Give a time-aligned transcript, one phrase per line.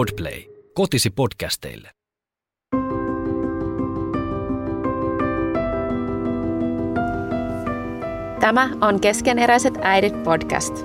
[0.00, 0.42] Podplay.
[0.74, 1.90] Kotisi podcasteille.
[8.40, 10.84] Tämä on Keskeneräiset äidit podcast.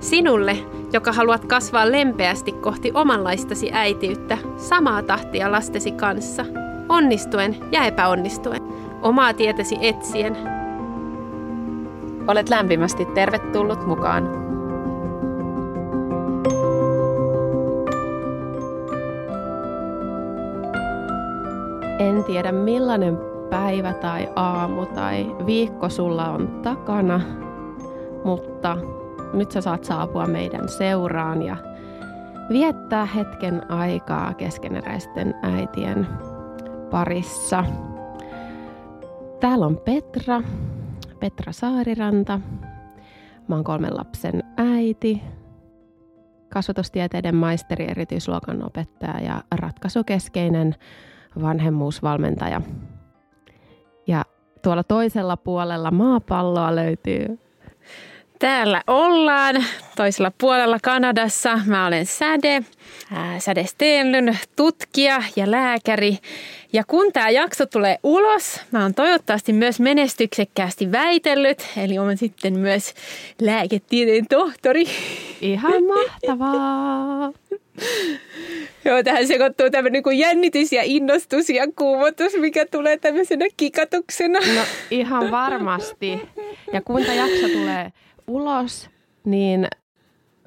[0.00, 0.56] Sinulle,
[0.92, 6.44] joka haluat kasvaa lempeästi kohti omanlaistasi äitiyttä, samaa tahtia lastesi kanssa,
[6.88, 8.62] onnistuen ja epäonnistuen,
[9.02, 10.36] omaa tietäsi etsien.
[12.28, 14.39] Olet lämpimästi tervetullut mukaan.
[22.00, 23.18] En tiedä millainen
[23.50, 27.20] päivä tai aamu tai viikko sulla on takana,
[28.24, 28.76] mutta
[29.32, 31.56] nyt sä saat saapua meidän seuraan ja
[32.52, 36.06] viettää hetken aikaa keskeneräisten äitien
[36.90, 37.64] parissa.
[39.40, 40.42] Täällä on Petra,
[41.18, 42.40] Petra Saariranta.
[43.48, 45.22] Mä oon kolmen lapsen äiti,
[46.48, 50.74] kasvatustieteiden maisteri, erityisluokan opettaja ja ratkaisukeskeinen
[51.42, 52.60] vanhemmuusvalmentaja.
[54.06, 54.24] Ja
[54.62, 57.38] tuolla toisella puolella maapalloa löytyy
[58.40, 59.64] Täällä ollaan
[59.96, 61.60] toisella puolella Kanadassa.
[61.66, 62.62] Mä olen Säde,
[63.38, 66.18] Säde Stenlyn, tutkija ja lääkäri.
[66.72, 72.58] Ja kun tämä jakso tulee ulos, mä oon toivottavasti myös menestyksekkäästi väitellyt, eli olen sitten
[72.58, 72.94] myös
[73.40, 74.84] lääketieteen tohtori.
[75.40, 77.32] Ihan mahtavaa!
[78.84, 84.38] Joo, tähän sekoittuu tämmöinen kuin jännitys ja innostus ja kuumotus, mikä tulee tämmöisenä kikatuksena.
[84.38, 86.20] No ihan varmasti.
[86.72, 87.92] Ja kun tämä jakso tulee
[88.26, 88.90] ulos,
[89.24, 89.68] niin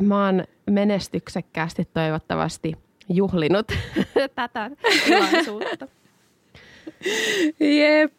[0.02, 2.74] mä oon menestyksekkäästi toivottavasti
[3.10, 3.68] juhlinut
[4.36, 4.72] tätä
[5.06, 5.88] tilaisuutta.
[7.60, 8.14] Jep.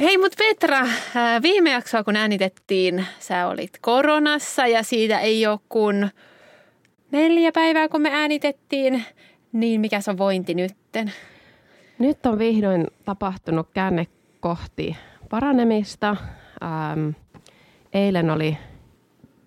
[0.00, 0.86] Hei, mutta Petra,
[1.42, 6.10] viime jaksoa kun äänitettiin, sä olit koronassa ja siitä ei ole kuin
[7.12, 9.04] neljä päivää kun me äänitettiin,
[9.52, 11.12] niin mikä se on vointi nytten?
[11.98, 14.06] Nyt on vihdoin tapahtunut käänne
[14.40, 14.96] kohti
[15.30, 16.16] paranemista.
[16.62, 17.08] Ähm,
[17.92, 18.58] eilen oli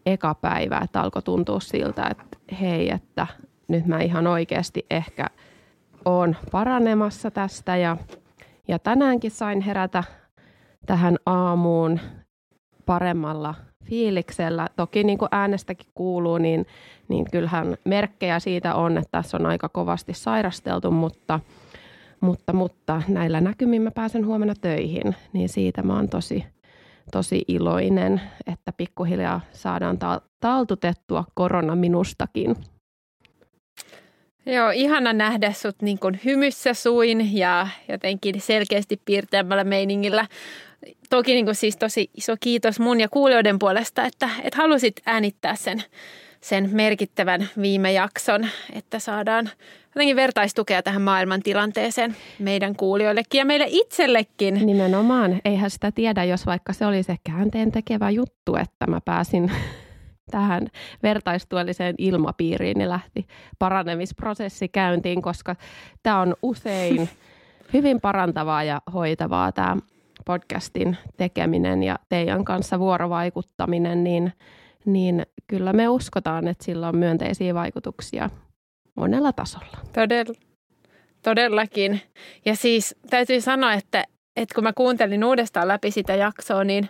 [0.06, 3.28] eka päivä, että alkoi tuntua siltä, että hei, että
[3.68, 5.26] nyt mä ihan oikeasti ehkä
[6.06, 7.98] oon paranemassa tästä ja,
[8.68, 10.04] ja tänäänkin sain herätä
[10.86, 12.00] tähän aamuun
[12.86, 14.68] paremmalla fiiliksellä.
[14.76, 16.66] Toki niin kuin äänestäkin kuuluu, niin,
[17.08, 21.40] niin kyllähän merkkejä siitä on, että tässä on aika kovasti sairasteltu, mutta,
[22.22, 26.46] mutta, mutta näillä näkymin mä pääsen huomenna töihin, niin siitä mä oon tosi,
[27.12, 32.56] tosi iloinen, että pikkuhiljaa saadaan ta- taltutettua korona minustakin.
[34.46, 40.28] Joo, ihana nähdä sut niin kuin hymyssä suin ja jotenkin selkeästi piirteämällä meiningillä.
[41.10, 45.56] Toki niin kuin siis tosi iso kiitos mun ja kuulijoiden puolesta, että, että halusit äänittää
[45.56, 45.84] sen,
[46.42, 49.50] sen merkittävän viime jakson, että saadaan
[49.96, 54.66] jotenkin vertaistukea tähän maailman tilanteeseen meidän kuulijoillekin ja meille itsellekin.
[54.66, 55.42] Nimenomaan.
[55.46, 59.52] Eihän sitä tiedä, jos vaikka se oli se käänteen tekevä juttu, että mä pääsin
[60.32, 60.68] tähän
[61.04, 63.28] vertaistuelliseen ilmapiiriin, niin lähti
[63.60, 65.56] paranemisprosessi käyntiin, koska
[66.04, 67.10] tämä on usein
[67.74, 69.78] hyvin parantavaa ja hoitavaa tämä
[70.26, 74.34] podcastin tekeminen ja teidän kanssa vuorovaikuttaminen, niin,
[74.86, 78.30] niin kyllä me uskotaan, että sillä on myönteisiä vaikutuksia
[78.96, 79.78] monella tasolla.
[79.94, 80.34] Todella,
[81.22, 82.02] todellakin.
[82.46, 84.04] Ja siis täytyy sanoa, että,
[84.36, 86.90] että kun mä kuuntelin uudestaan läpi sitä jaksoa, niin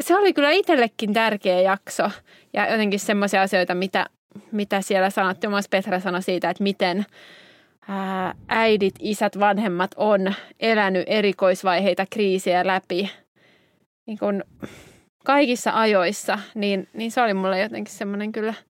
[0.00, 2.10] se oli kyllä itsellekin tärkeä jakso.
[2.52, 4.06] Ja jotenkin semmoisia asioita, mitä,
[4.52, 5.50] mitä siellä sanottiin.
[5.50, 7.06] Myös Petra sanoi siitä, että miten
[8.48, 13.10] äidit, isät, vanhemmat on elänyt erikoisvaiheita, kriisiä läpi
[14.06, 14.44] niin kun
[15.24, 16.38] kaikissa ajoissa.
[16.54, 18.54] Niin, niin se oli mulle jotenkin semmoinen kyllä–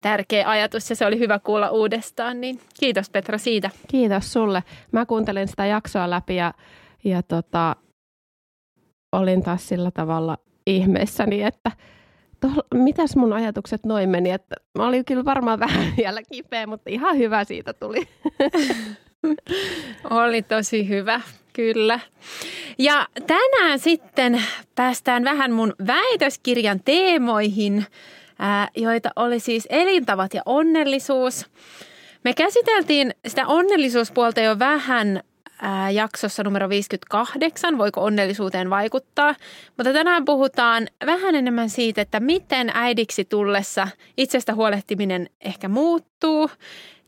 [0.00, 3.70] tärkeä ajatus ja se oli hyvä kuulla uudestaan, niin kiitos Petra siitä.
[3.88, 4.62] Kiitos sulle.
[4.92, 6.54] Mä kuuntelin sitä jaksoa läpi ja,
[7.04, 7.76] ja tota,
[9.12, 11.70] olin taas sillä tavalla ihmeessäni, että
[12.40, 16.90] to, mitäs mun ajatukset noin meni, että mä olin kyllä varmaan vähän vielä kipeä, mutta
[16.90, 18.08] ihan hyvä siitä tuli.
[20.10, 21.20] Oli tosi hyvä,
[21.52, 22.00] kyllä.
[22.78, 24.42] Ja tänään sitten
[24.74, 27.86] päästään vähän mun väitöskirjan teemoihin
[28.76, 31.46] joita oli siis elintavat ja onnellisuus.
[32.24, 35.22] Me käsiteltiin sitä onnellisuuspuolta jo vähän
[35.92, 39.34] jaksossa numero 58, voiko onnellisuuteen vaikuttaa.
[39.76, 46.50] Mutta tänään puhutaan vähän enemmän siitä, että miten äidiksi tullessa itsestä huolehtiminen ehkä muuttuu.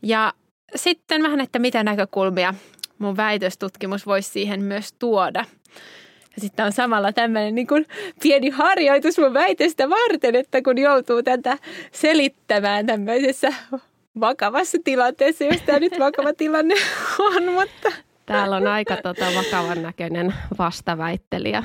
[0.01, 0.33] Ja
[0.75, 2.53] sitten vähän, että mitä näkökulmia
[2.99, 5.45] mun väitöstutkimus voisi siihen myös tuoda.
[6.35, 7.85] Ja sitten on samalla tämmöinen niin kuin
[8.23, 11.57] pieni harjoitus mun väitestä varten, että kun joutuu tätä
[11.91, 13.53] selittämään tämmöisessä
[14.19, 16.75] vakavassa tilanteessa, jos tämä nyt vakava tilanne
[17.19, 18.08] on, mutta...
[18.29, 21.63] Täällä on aika tota, vakavan näköinen vastaväittelijä.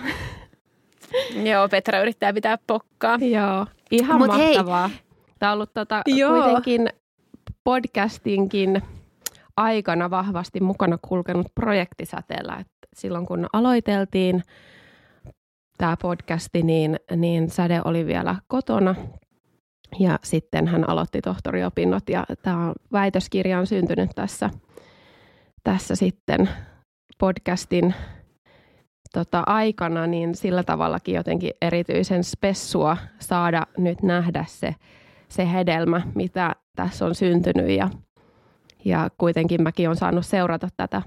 [1.51, 3.19] Joo, Petra yrittää pitää pokkaa.
[3.21, 4.89] Joo, ihan Mut mahtavaa.
[4.89, 4.99] Hei.
[5.39, 6.43] Tämä on ollut tota, Joo.
[6.43, 6.89] kuitenkin
[7.65, 8.83] podcastinkin
[9.57, 12.57] aikana vahvasti mukana kulkenut projektisäteellä.
[12.61, 14.43] Et silloin kun aloiteltiin
[15.79, 18.95] tämä podcasti, niin, niin Säde oli vielä kotona
[19.99, 24.51] ja sitten hän aloitti tohtoriopinnot ja tämä väitöskirja on syntynyt tässä,
[25.65, 26.49] tässä sitten
[27.19, 27.95] podcastin
[29.13, 34.75] tota, aikana, niin sillä tavallakin jotenkin erityisen spessua saada nyt nähdä se,
[35.29, 37.91] se hedelmä, mitä tässä on syntynyt ja,
[38.85, 41.03] ja kuitenkin mäkin olen saanut seurata tätä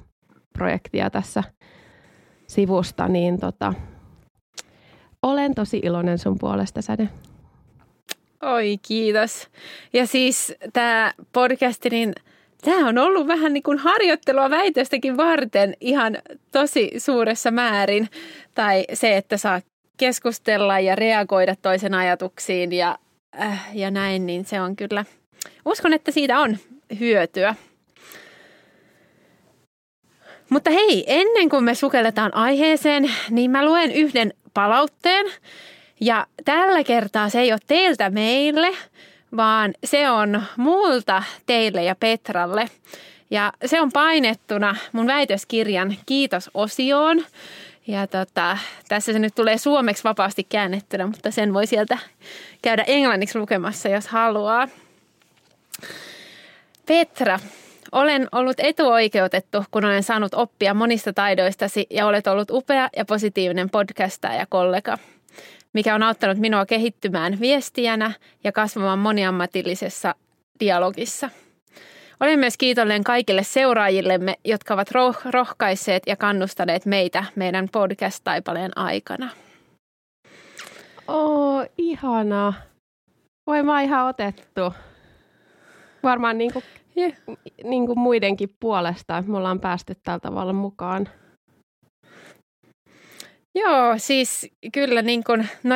[0.54, 1.44] projektia tässä
[2.48, 3.74] sivusta, niin tota,
[5.24, 7.10] olen tosi iloinen sun puolesta, Säde.
[8.44, 9.48] Oi, kiitos.
[9.94, 12.13] Ja siis tämä podcasti, niin
[12.62, 16.18] tämä on ollut vähän niin kuin harjoittelua väitöstäkin varten ihan
[16.51, 18.09] tosi suuressa määrin.
[18.54, 19.62] Tai se, että saa
[19.98, 22.98] keskustella ja reagoida toisen ajatuksiin ja,
[23.42, 25.06] äh, ja näin, niin se on kyllä,
[25.65, 26.57] uskon, että siitä on
[27.00, 27.56] hyötyä.
[30.50, 35.25] Mutta hei, ennen kuin me sukelletaan aiheeseen, niin mä luen yhden palautteen.
[36.01, 38.68] Ja tällä kertaa se ei ole teiltä meille,
[39.38, 42.69] vaan se on multa teille ja Petralle.
[43.31, 47.25] Ja se on painettuna mun väitöskirjan kiitos-osioon.
[47.88, 48.57] Ja tota,
[48.89, 51.97] tässä se nyt tulee suomeksi vapaasti käännettynä, mutta sen voi sieltä
[52.62, 54.68] käydä englanniksi lukemassa, jos haluaa.
[56.85, 57.39] Petra,
[57.91, 63.69] olen ollut etuoikeutettu, kun olen saanut oppia monista taidoistasi ja olet ollut upea ja positiivinen
[63.69, 64.97] podcastaja ja kollega,
[65.74, 68.12] mikä on auttanut minua kehittymään viestijänä
[68.44, 70.16] ja kasvamaan moniammatillisessa
[70.60, 71.30] dialogissa.
[72.19, 79.30] Olen myös kiitollinen kaikille seuraajillemme, jotka ovat roh- rohkaisseet ja kannustaneet meitä meidän podcast-taipaleen aikana.
[81.08, 82.54] Oo, ihana.
[83.48, 84.74] Voi mä ihan otettu.
[86.04, 86.63] Varmaan niin kuin,
[86.98, 87.13] Yeah.
[87.63, 91.10] niin kuin muidenkin puolesta, että me ollaan päästy tällä tavalla mukaan.
[93.59, 95.75] Joo, siis kyllä niin kuin, no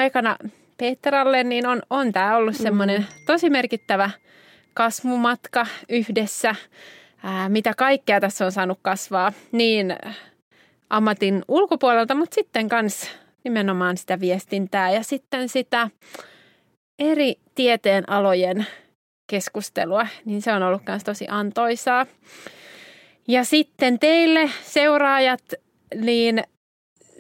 [0.78, 4.10] Petralle, niin on, on tämä ollut semmoinen tosi merkittävä
[4.74, 6.56] kasvumatka yhdessä.
[7.24, 9.96] Ää, mitä kaikkea tässä on saanut kasvaa, niin
[10.90, 13.12] ammatin ulkopuolelta, mutta sitten myös
[13.44, 15.90] nimenomaan sitä viestintää ja sitten sitä
[17.00, 18.66] eri tieteen alojen
[19.28, 22.06] keskustelua, niin se on ollut myös tosi antoisaa.
[23.28, 25.54] Ja sitten teille seuraajat,
[25.96, 26.44] niin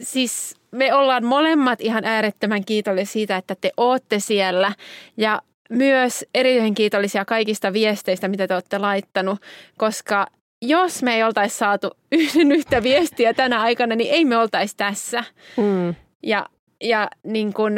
[0.01, 4.73] siis me ollaan molemmat ihan äärettömän kiitollisia siitä, että te ootte siellä
[5.17, 9.39] ja myös erityisen kiitollisia kaikista viesteistä, mitä te olette laittanut,
[9.77, 10.27] koska
[10.61, 15.23] jos me ei oltaisi saatu yhden yhtä viestiä tänä aikana, niin ei me oltaisi tässä.
[15.57, 15.95] Mm.
[16.23, 16.45] Ja,
[16.83, 17.73] ja niin kun,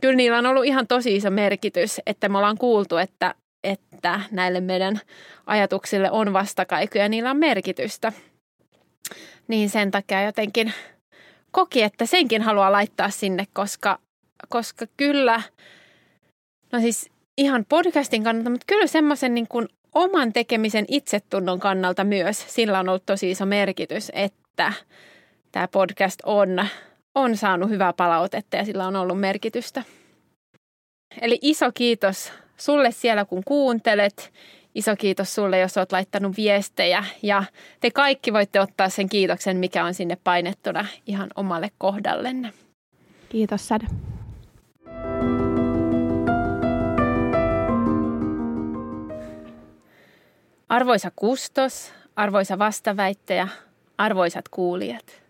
[0.00, 4.60] kyllä niillä on ollut ihan tosi iso merkitys, että me ollaan kuultu, että, että näille
[4.60, 5.00] meidän
[5.46, 8.12] ajatuksille on vastakaikuja ja niillä on merkitystä.
[9.48, 10.72] Niin sen takia jotenkin
[11.56, 13.98] koki, että senkin haluaa laittaa sinne, koska,
[14.48, 15.42] koska kyllä,
[16.72, 22.44] no siis ihan podcastin kannalta, mutta kyllä semmoisen niin kuin oman tekemisen itsetunnon kannalta myös
[22.54, 24.72] sillä on ollut tosi iso merkitys, että
[25.52, 26.66] tämä podcast on,
[27.14, 29.82] on saanut hyvää palautetta ja sillä on ollut merkitystä.
[31.20, 34.32] Eli iso kiitos sulle siellä, kun kuuntelet.
[34.76, 37.44] Iso kiitos sulle, jos olet laittanut viestejä ja
[37.80, 42.52] te kaikki voitte ottaa sen kiitoksen, mikä on sinne painettuna ihan omalle kohdallenne.
[43.28, 43.86] Kiitos Säde.
[50.68, 53.48] Arvoisa kustos, arvoisa vastaväittäjä,
[53.98, 55.25] arvoisat kuulijat.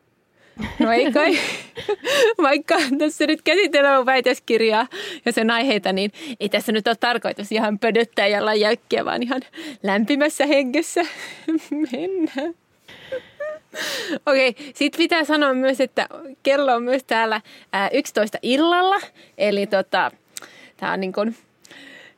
[0.79, 1.39] No ei kai,
[2.43, 4.87] vaikka tässä nyt käsitellään väitöskirjaa
[5.25, 9.43] ja sen aiheita, niin ei tässä nyt ole tarkoitus ihan pödöttää ja jäykkiä, vaan ihan
[9.83, 11.03] lämpimässä hengessä
[11.93, 12.55] mennään.
[14.27, 16.09] Okei, okay, sitten pitää sanoa myös, että
[16.43, 17.41] kello on myös täällä
[17.73, 19.01] ää, 11 illalla,
[19.39, 20.11] eli tota,
[20.77, 21.37] tämä on niin kuin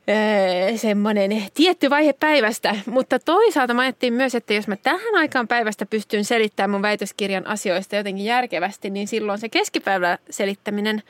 [0.09, 2.75] öö, semmoinen tietty vaihe päivästä.
[2.85, 7.47] Mutta toisaalta mä ajattelin myös, että jos mä tähän aikaan päivästä pystyn selittämään mun väitöskirjan
[7.47, 11.03] asioista jotenkin järkevästi, niin silloin se keskipäivä selittäminen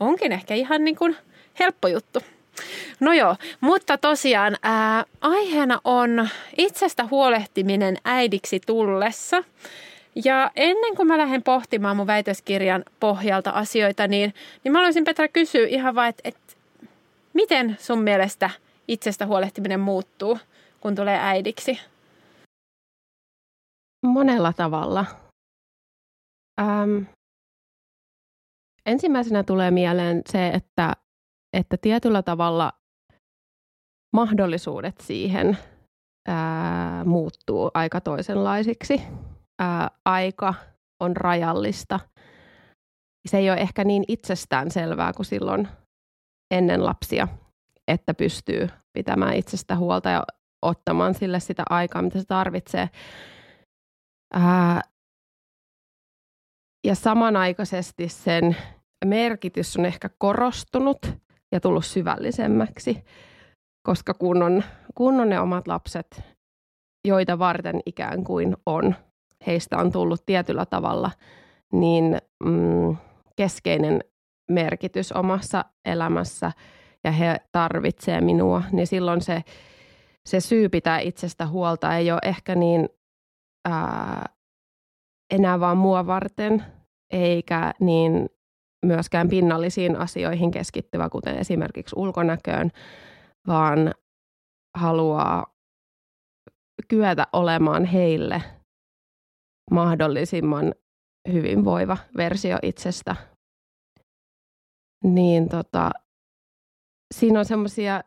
[0.00, 1.16] onkin ehkä ihan niin kuin
[1.60, 2.20] helppo juttu.
[3.00, 9.44] No joo, mutta tosiaan ää, aiheena on itsestä huolehtiminen äidiksi tullessa.
[10.24, 14.34] Ja ennen kuin mä lähden pohtimaan mun väitöskirjan pohjalta asioita, niin,
[14.64, 16.53] niin mä haluaisin Petra kysyä ihan vaan, että, että
[17.34, 18.50] miten sun mielestä
[18.88, 20.38] itsestä huolehtiminen muuttuu,
[20.80, 21.80] kun tulee äidiksi?
[24.06, 25.06] Monella tavalla.
[26.60, 27.02] Ähm,
[28.86, 30.92] ensimmäisenä tulee mieleen se, että,
[31.52, 32.72] että tietyllä tavalla
[34.12, 35.58] mahdollisuudet siihen
[36.28, 39.02] ää, muuttuu aika toisenlaisiksi
[39.58, 40.54] ää, aika
[41.00, 42.00] on rajallista.
[43.28, 45.68] Se ei ole ehkä niin itsestään selvää kuin silloin
[46.54, 47.28] ennen lapsia,
[47.88, 50.24] että pystyy pitämään itsestä huolta ja
[50.62, 52.90] ottamaan sille sitä aikaa, mitä se tarvitsee.
[54.34, 54.80] Ää,
[56.86, 58.56] ja samanaikaisesti sen
[59.04, 60.98] merkitys on ehkä korostunut
[61.52, 63.04] ja tullut syvällisemmäksi,
[63.86, 66.22] koska kun on, kun on ne omat lapset,
[67.08, 68.94] joita varten ikään kuin on
[69.46, 71.10] heistä on tullut tietyllä tavalla
[71.72, 72.96] niin mm,
[73.36, 74.04] keskeinen
[74.50, 76.52] merkitys omassa elämässä
[77.04, 79.42] ja he tarvitsee minua, niin silloin se,
[80.28, 82.88] se syy pitää itsestä huolta ei ole ehkä niin
[83.68, 84.26] ää,
[85.30, 86.64] enää vaan mua varten,
[87.12, 88.28] eikä niin
[88.86, 92.70] myöskään pinnallisiin asioihin keskittyvä, kuten esimerkiksi ulkonäköön,
[93.46, 93.94] vaan
[94.76, 95.54] haluaa
[96.88, 98.42] kyetä olemaan heille
[99.70, 100.74] mahdollisimman
[101.32, 103.16] hyvinvoiva versio itsestä.
[105.04, 105.90] Niin tota,
[107.14, 108.04] siinä on semmoisia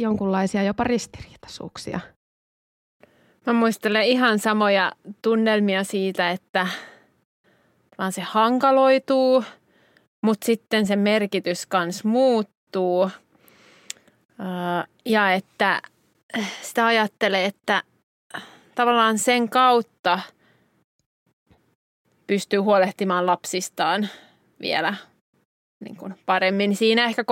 [0.00, 2.00] jonkunlaisia jopa ristiriitaisuuksia.
[3.46, 6.66] Mä muistelen ihan samoja tunnelmia siitä, että
[7.98, 9.44] vaan se hankaloituu,
[10.22, 13.10] mutta sitten se merkitys kans muuttuu.
[15.04, 15.82] Ja että
[16.62, 17.82] sitä ajattelee, että
[18.74, 20.20] tavallaan sen kautta–
[22.26, 24.08] pystyy huolehtimaan lapsistaan
[24.60, 24.94] vielä
[25.84, 26.76] niin kuin paremmin.
[26.76, 27.24] Siinä ehkä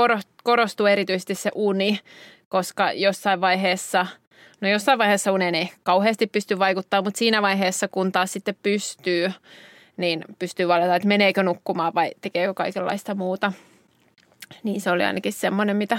[0.42, 2.00] korostuu erityisesti se uni,
[2.48, 4.06] koska jossain vaiheessa,
[4.60, 9.32] no jossain vaiheessa unen ei kauheasti pysty vaikuttaa, mutta siinä vaiheessa, kun taas sitten pystyy,
[9.96, 13.52] niin pystyy valita, että meneekö nukkumaan vai tekeekö kaikenlaista muuta.
[14.62, 15.98] Niin se oli ainakin semmoinen, mitä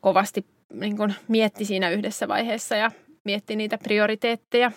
[0.00, 2.90] kovasti niin kuin mietti siinä yhdessä vaiheessa ja
[3.24, 4.72] mietti niitä prioriteetteja.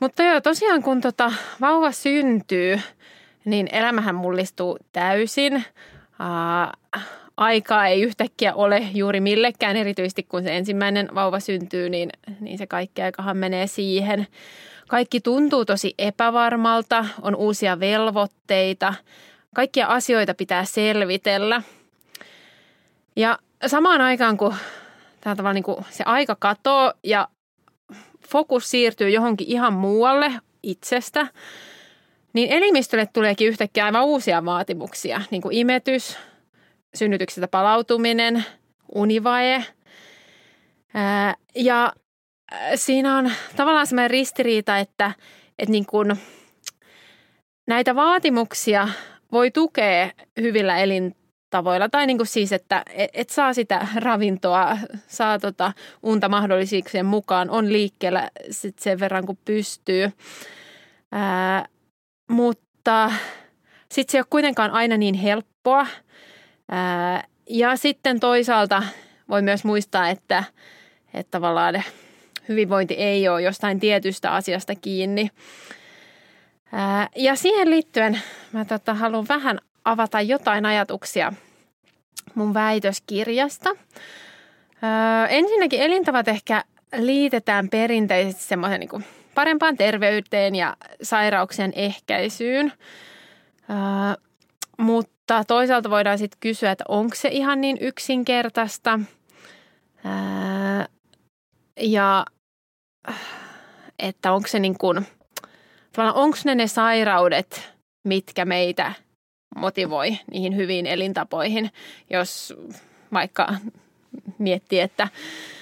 [0.00, 2.80] Mutta joo, tosiaan kun tota vauva syntyy,
[3.44, 5.64] niin elämähän mullistuu täysin.
[6.18, 6.72] Ää,
[7.36, 12.66] aikaa ei yhtäkkiä ole juuri millekään, erityisesti kun se ensimmäinen vauva syntyy, niin, niin se
[12.66, 14.26] kaikki aikahan menee siihen.
[14.88, 18.94] Kaikki tuntuu tosi epävarmalta, on uusia velvoitteita,
[19.54, 21.62] kaikkia asioita pitää selvitellä.
[23.16, 24.54] Ja samaan aikaan, kun
[25.20, 27.28] tämä niin kuin se aika katoo ja
[28.28, 31.26] fokus siirtyy johonkin ihan muualle itsestä,
[32.32, 36.18] niin elimistölle tuleekin yhtäkkiä aivan uusia vaatimuksia, niin kuin imetys,
[36.94, 38.44] synnytyksestä palautuminen,
[38.94, 39.64] univaje.
[41.54, 41.92] ja
[42.74, 45.12] siinä on tavallaan sellainen ristiriita, että,
[45.58, 46.16] että niin kuin
[47.66, 48.88] näitä vaatimuksia
[49.32, 51.14] voi tukea hyvillä elin,
[51.50, 51.88] tavoilla.
[51.88, 57.50] Tai niin kuin siis, että et, et saa sitä ravintoa, saa tota unta mahdollisuuksien mukaan,
[57.50, 60.12] on liikkeellä sit sen verran kuin pystyy.
[61.12, 61.68] Ää,
[62.28, 63.12] mutta
[63.92, 65.86] sitten se ei ole kuitenkaan aina niin helppoa.
[67.50, 68.82] Ja sitten toisaalta
[69.28, 70.44] voi myös muistaa, että,
[71.14, 71.82] että tavallaan
[72.48, 75.30] hyvinvointi ei ole jostain tietystä asiasta kiinni.
[77.16, 78.20] Ja siihen liittyen
[78.52, 81.32] mä tota, haluan vähän avata jotain ajatuksia
[82.34, 83.70] mun väitöskirjasta.
[83.70, 86.64] Öö, ensinnäkin elintavat ehkä
[86.96, 89.04] liitetään perinteisesti semmoisen niin
[89.38, 92.72] parempaan terveyteen ja sairauksien ehkäisyyn.
[93.70, 94.24] Öö,
[94.78, 99.00] mutta toisaalta voidaan sitten kysyä, että onko se ihan niin yksinkertaista.
[100.06, 100.84] Öö,
[101.80, 102.26] ja
[103.98, 105.06] että onko se niin kuin,
[106.14, 107.72] onko ne ne sairaudet,
[108.04, 108.92] mitkä meitä
[109.56, 111.70] motivoi niihin hyviin elintapoihin,
[112.10, 112.54] jos
[113.12, 113.54] vaikka
[114.38, 115.08] miettii, että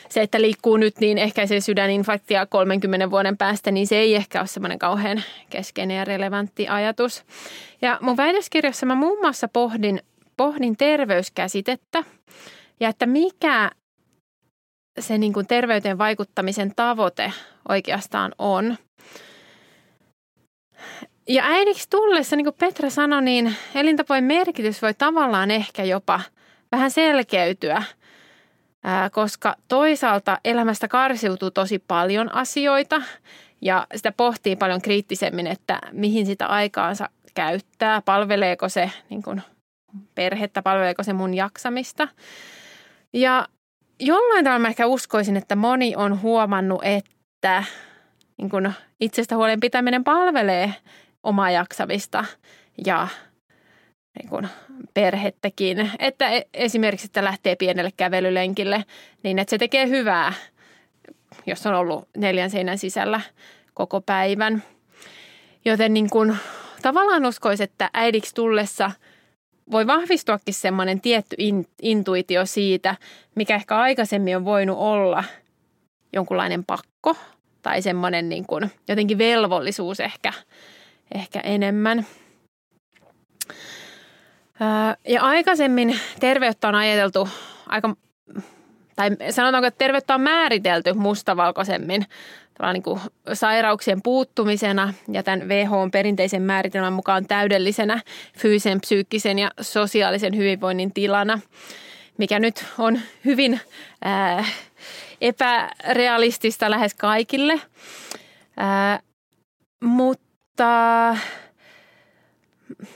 [0.09, 4.47] se, että liikkuu nyt, niin ehkäisee sydäninfarktia 30 vuoden päästä, niin se ei ehkä ole
[4.47, 7.25] semmoinen kauhean keskeinen ja relevantti ajatus.
[7.83, 10.00] Ja mun väitöskirjassa mä muun muassa pohdin
[10.37, 12.04] pohdin terveyskäsitettä
[12.80, 13.71] ja että mikä
[15.00, 17.33] se niin kuin terveyteen vaikuttamisen tavoite
[17.68, 18.76] oikeastaan on.
[21.28, 26.21] Ja äidiksi tullessa, niin kuin Petra sanoi, niin elintapojen merkitys voi tavallaan ehkä jopa
[26.73, 27.83] vähän selkeytyä,
[29.12, 33.02] koska toisaalta elämästä karsiutuu tosi paljon asioita
[33.61, 39.43] ja sitä pohtii paljon kriittisemmin, että mihin sitä aikaansa käyttää, palveleeko se niin kuin
[40.14, 42.09] perhettä, palveleeko se mun jaksamista.
[43.12, 43.49] Ja
[44.00, 47.64] jollain tavalla mä ehkä uskoisin, että moni on huomannut, että
[48.38, 50.75] niin kun itsestä huolen pitäminen palvelee
[51.23, 52.25] omaa jaksamista
[52.87, 53.09] ja
[54.19, 54.49] niin kun
[54.97, 55.91] perhettäkin.
[55.99, 58.85] Että e, esimerkiksi, että lähtee pienelle kävelylenkille,
[59.23, 60.33] niin että se tekee hyvää,
[61.47, 63.21] jos on ollut neljän seinän sisällä
[63.75, 64.62] koko päivän.
[65.65, 66.37] Joten niin kun,
[66.83, 68.91] tavallaan uskoisin, että äidiksi tullessa–
[69.71, 72.97] voi vahvistuakin semmoinen tietty in, intuitio siitä,
[73.35, 75.25] mikä ehkä aikaisemmin on voinut olla
[76.12, 77.17] jonkunlainen pakko
[77.62, 80.33] tai semmoinen niin kuin jotenkin velvollisuus ehkä,
[81.15, 82.07] ehkä enemmän.
[85.08, 87.28] Ja aikaisemmin terveyttä on ajateltu
[87.66, 87.96] aika,
[88.96, 92.06] tai sanotaanko, että terveyttä on määritelty mustavalkoisemmin
[92.72, 93.00] niin kuin
[93.32, 98.00] sairauksien puuttumisena ja tämän WHOn perinteisen määritelmän mukaan täydellisenä
[98.38, 101.40] fyysisen, psyykkisen ja sosiaalisen hyvinvoinnin tilana,
[102.18, 103.60] mikä nyt on hyvin
[104.04, 104.44] ää,
[105.20, 107.60] epärealistista lähes kaikille.
[108.56, 109.00] Ää,
[109.84, 111.16] mutta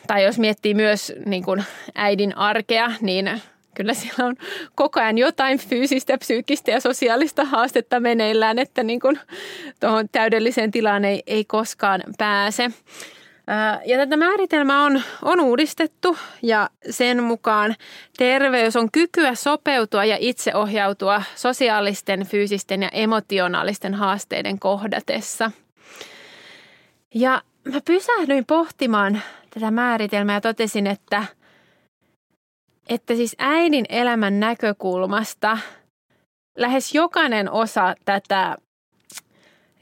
[0.06, 3.42] tai jos miettii myös niin kuin äidin arkea, niin
[3.75, 4.37] kyllä siellä on
[4.75, 9.18] koko ajan jotain fyysistä, psyykkistä ja sosiaalista haastetta meneillään, että niin kuin
[9.80, 12.70] tuohon täydelliseen tilaan ei, ei koskaan pääse.
[13.84, 17.75] Ja tätä määritelmää on, on uudistettu ja sen mukaan
[18.18, 25.50] terveys on kykyä sopeutua ja itseohjautua sosiaalisten, fyysisten ja emotionaalisten haasteiden kohdatessa.
[27.14, 31.25] Ja mä pysähdyin pohtimaan tätä määritelmää ja totesin, että–
[32.91, 35.58] että siis äidin elämän näkökulmasta
[36.56, 38.56] lähes jokainen osa tätä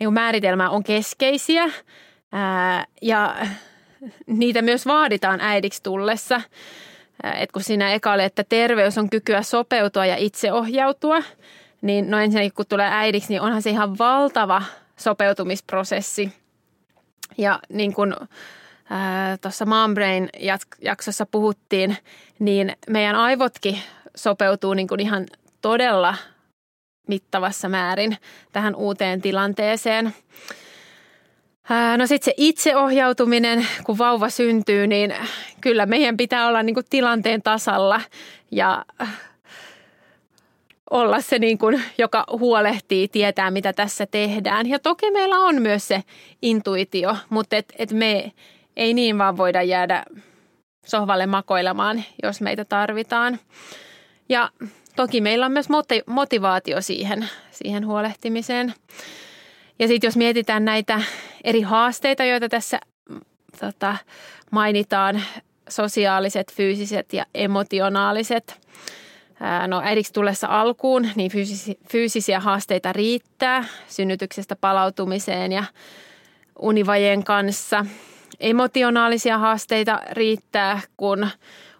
[0.00, 1.70] niin määritelmää on keskeisiä
[2.32, 3.36] ää, ja
[4.26, 6.40] niitä myös vaaditaan äidiksi tullessa.
[7.34, 11.22] Et kun siinä eka oli, että terveys on kykyä sopeutua ja itseohjautua,
[11.82, 14.62] niin no ensinnäkin kun tulee äidiksi, niin onhan se ihan valtava
[14.96, 16.32] sopeutumisprosessi.
[17.38, 18.14] Ja niin kuin
[19.40, 20.28] tuossa Mombrain
[20.80, 21.96] jaksossa puhuttiin,
[22.38, 23.78] niin meidän aivotkin
[24.16, 25.26] sopeutuu niin kuin ihan
[25.60, 26.14] todella
[27.08, 28.16] mittavassa määrin
[28.52, 30.14] tähän uuteen tilanteeseen.
[31.96, 35.14] No sitten se itseohjautuminen, kun vauva syntyy, niin
[35.60, 38.00] kyllä meidän pitää olla niin kuin tilanteen tasalla
[38.50, 38.84] ja
[40.90, 44.68] olla se, niin kuin, joka huolehtii, tietää mitä tässä tehdään.
[44.68, 46.02] Ja toki meillä on myös se
[46.42, 48.32] intuitio, mutta et, et me
[48.78, 50.04] ei niin vaan voida jäädä
[50.86, 53.38] sohvalle makoilemaan, jos meitä tarvitaan.
[54.28, 54.50] Ja
[54.96, 55.68] toki meillä on myös
[56.06, 58.74] motivaatio siihen, siihen huolehtimiseen.
[59.78, 61.02] Ja sitten jos mietitään näitä
[61.44, 62.80] eri haasteita, joita tässä
[63.60, 63.96] tota,
[64.50, 65.22] mainitaan,
[65.68, 68.60] sosiaaliset, fyysiset ja emotionaaliset.
[69.66, 71.30] No äidiksi tullessa alkuun, niin
[71.88, 75.64] fyysisiä haasteita riittää synnytyksestä palautumiseen ja
[76.58, 77.84] univajeen kanssa–
[78.40, 81.28] emotionaalisia haasteita riittää, kun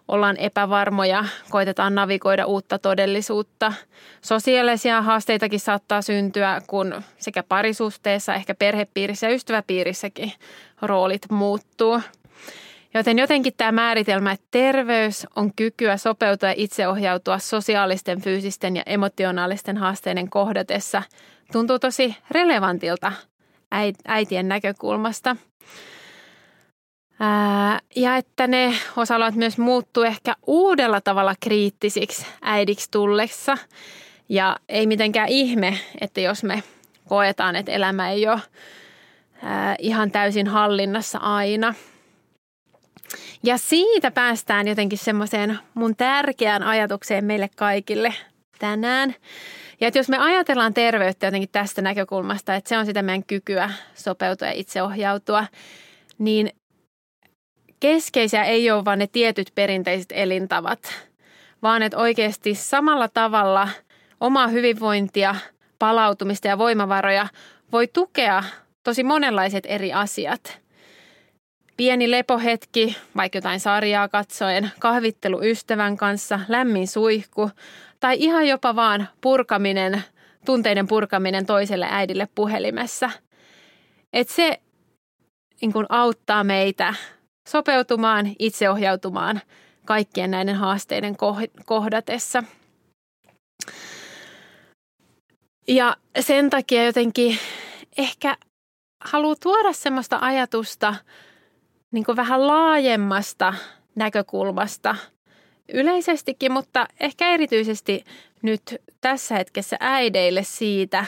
[0.09, 3.73] ollaan epävarmoja, koitetaan navigoida uutta todellisuutta.
[4.21, 10.31] Sosiaalisia haasteitakin saattaa syntyä, kun sekä parisuhteessa, ehkä perhepiirissä ja ystäväpiirissäkin
[10.81, 12.01] roolit muuttuu.
[12.93, 19.77] Joten jotenkin tämä määritelmä, että terveys on kykyä sopeutua ja itseohjautua sosiaalisten, fyysisten ja emotionaalisten
[19.77, 21.03] haasteiden kohdatessa,
[21.51, 23.11] tuntuu tosi relevantilta
[24.07, 25.35] äitien näkökulmasta–
[27.95, 33.57] ja että ne osa myös muuttuu ehkä uudella tavalla kriittisiksi äidiksi tullessa.
[34.29, 36.63] Ja ei mitenkään ihme, että jos me
[37.07, 38.39] koetaan, että elämä ei ole
[39.79, 41.73] ihan täysin hallinnassa aina.
[43.43, 48.13] Ja siitä päästään jotenkin semmoiseen mun tärkeään ajatukseen meille kaikille
[48.59, 49.15] tänään.
[49.81, 53.71] Ja että jos me ajatellaan terveyttä jotenkin tästä näkökulmasta, että se on sitä meidän kykyä
[53.95, 55.45] sopeutua ja itseohjautua,
[56.17, 56.51] niin
[57.79, 60.79] keskeisiä ei ole vain ne tietyt perinteiset elintavat,
[61.63, 63.69] vaan että oikeasti samalla tavalla
[64.19, 65.35] omaa hyvinvointia,
[65.79, 67.27] palautumista ja voimavaroja
[67.71, 68.43] voi tukea
[68.83, 70.59] tosi monenlaiset eri asiat.
[71.77, 77.51] Pieni lepohetki, vaikka jotain sarjaa katsoen, kahvittelu ystävän kanssa, lämmin suihku
[77.99, 80.03] tai ihan jopa vaan purkaminen,
[80.45, 83.09] tunteiden purkaminen toiselle äidille puhelimessa.
[84.13, 84.59] Et se
[85.61, 86.93] niin kun auttaa meitä
[87.51, 89.41] sopeutumaan, itseohjautumaan
[89.85, 91.15] kaikkien näiden haasteiden
[91.65, 92.43] kohdatessa.
[95.67, 97.37] Ja sen takia jotenkin
[97.97, 98.37] ehkä
[99.03, 100.95] haluaa tuoda semmoista ajatusta
[101.91, 103.53] niin vähän laajemmasta
[103.95, 104.95] näkökulmasta
[105.73, 108.03] yleisestikin, mutta ehkä erityisesti
[108.41, 108.61] nyt
[109.01, 111.05] tässä hetkessä äideille siitä,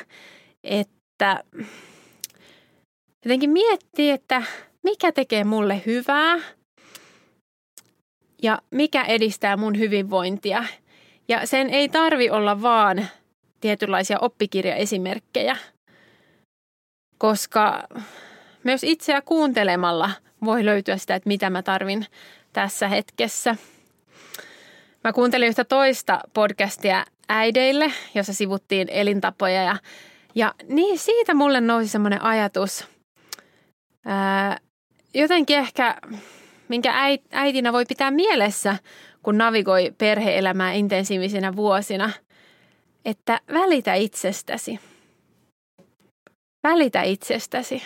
[0.63, 1.43] että
[3.25, 4.43] jotenkin miettii, että
[4.83, 6.37] mikä tekee mulle hyvää
[8.41, 10.63] ja mikä edistää mun hyvinvointia.
[11.27, 13.07] Ja sen ei tarvi olla vaan
[13.61, 15.57] tietynlaisia oppikirjaesimerkkejä,
[17.17, 17.83] koska
[18.63, 20.11] myös itseä kuuntelemalla
[20.45, 22.05] voi löytyä sitä, että mitä mä tarvin
[22.53, 23.55] tässä hetkessä.
[25.03, 29.75] Mä kuuntelin yhtä toista podcastia äideille, jossa sivuttiin elintapoja ja,
[30.35, 32.87] ja niin siitä mulle nousi semmoinen ajatus,
[34.05, 34.57] ää,
[35.13, 35.97] jotenkin ehkä,
[36.67, 36.93] minkä
[37.31, 38.77] äitinä voi pitää mielessä,
[39.23, 42.11] kun navigoi perheelämää intensiivisinä vuosina,
[43.05, 44.79] että välitä itsestäsi.
[46.67, 47.83] Välitä itsestäsi.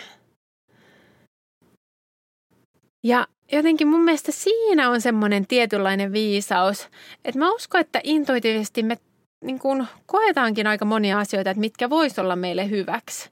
[3.04, 6.88] Ja jotenkin mun mielestä siinä on semmoinen tietynlainen viisaus,
[7.24, 8.96] että mä uskon, että intuitiivisesti me
[9.44, 13.30] niin kuin koetaankin aika monia asioita, että mitkä vois olla meille hyväksi.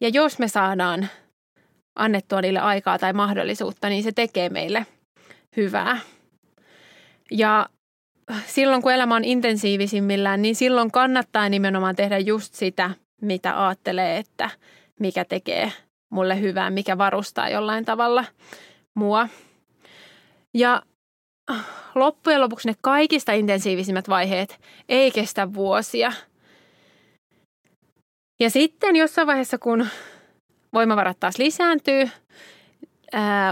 [0.00, 1.08] Ja jos me saadaan
[1.96, 4.86] annettua niille aikaa tai mahdollisuutta, niin se tekee meille
[5.56, 5.98] hyvää.
[7.30, 7.68] Ja
[8.46, 12.90] silloin kun elämä on intensiivisimmillään, niin silloin kannattaa nimenomaan tehdä just sitä,
[13.22, 14.50] mitä ajattelee, että
[15.00, 15.72] mikä tekee
[16.10, 18.24] mulle hyvää, mikä varustaa jollain tavalla
[18.94, 19.28] mua.
[20.54, 20.82] Ja
[21.94, 26.12] loppujen lopuksi ne kaikista intensiivisimmät vaiheet ei kestä vuosia.
[28.40, 29.86] Ja sitten jossain vaiheessa, kun
[30.76, 32.10] voimavarat taas lisääntyy,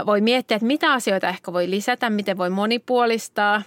[0.05, 3.61] voi miettiä, että mitä asioita ehkä voi lisätä, miten voi monipuolistaa.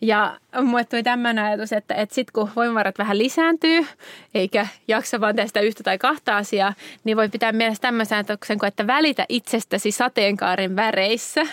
[0.00, 3.86] Ja mulle tuli tämmöinen ajatus, että, että sitten kun voimavarat vähän lisääntyy,
[4.34, 8.68] eikä jaksa vaan tästä yhtä tai kahta asiaa, niin voi pitää mielessä tämmöisen ajatuksen kuin,
[8.68, 11.42] että välitä itsestäsi sateenkaaren väreissä.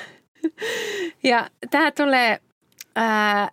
[1.24, 2.40] Ja tämä tulee
[2.96, 3.50] ää,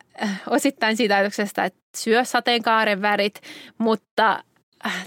[0.46, 3.40] osittain siitä ajatuksesta, että syö sateenkaaren värit,
[3.78, 4.44] mutta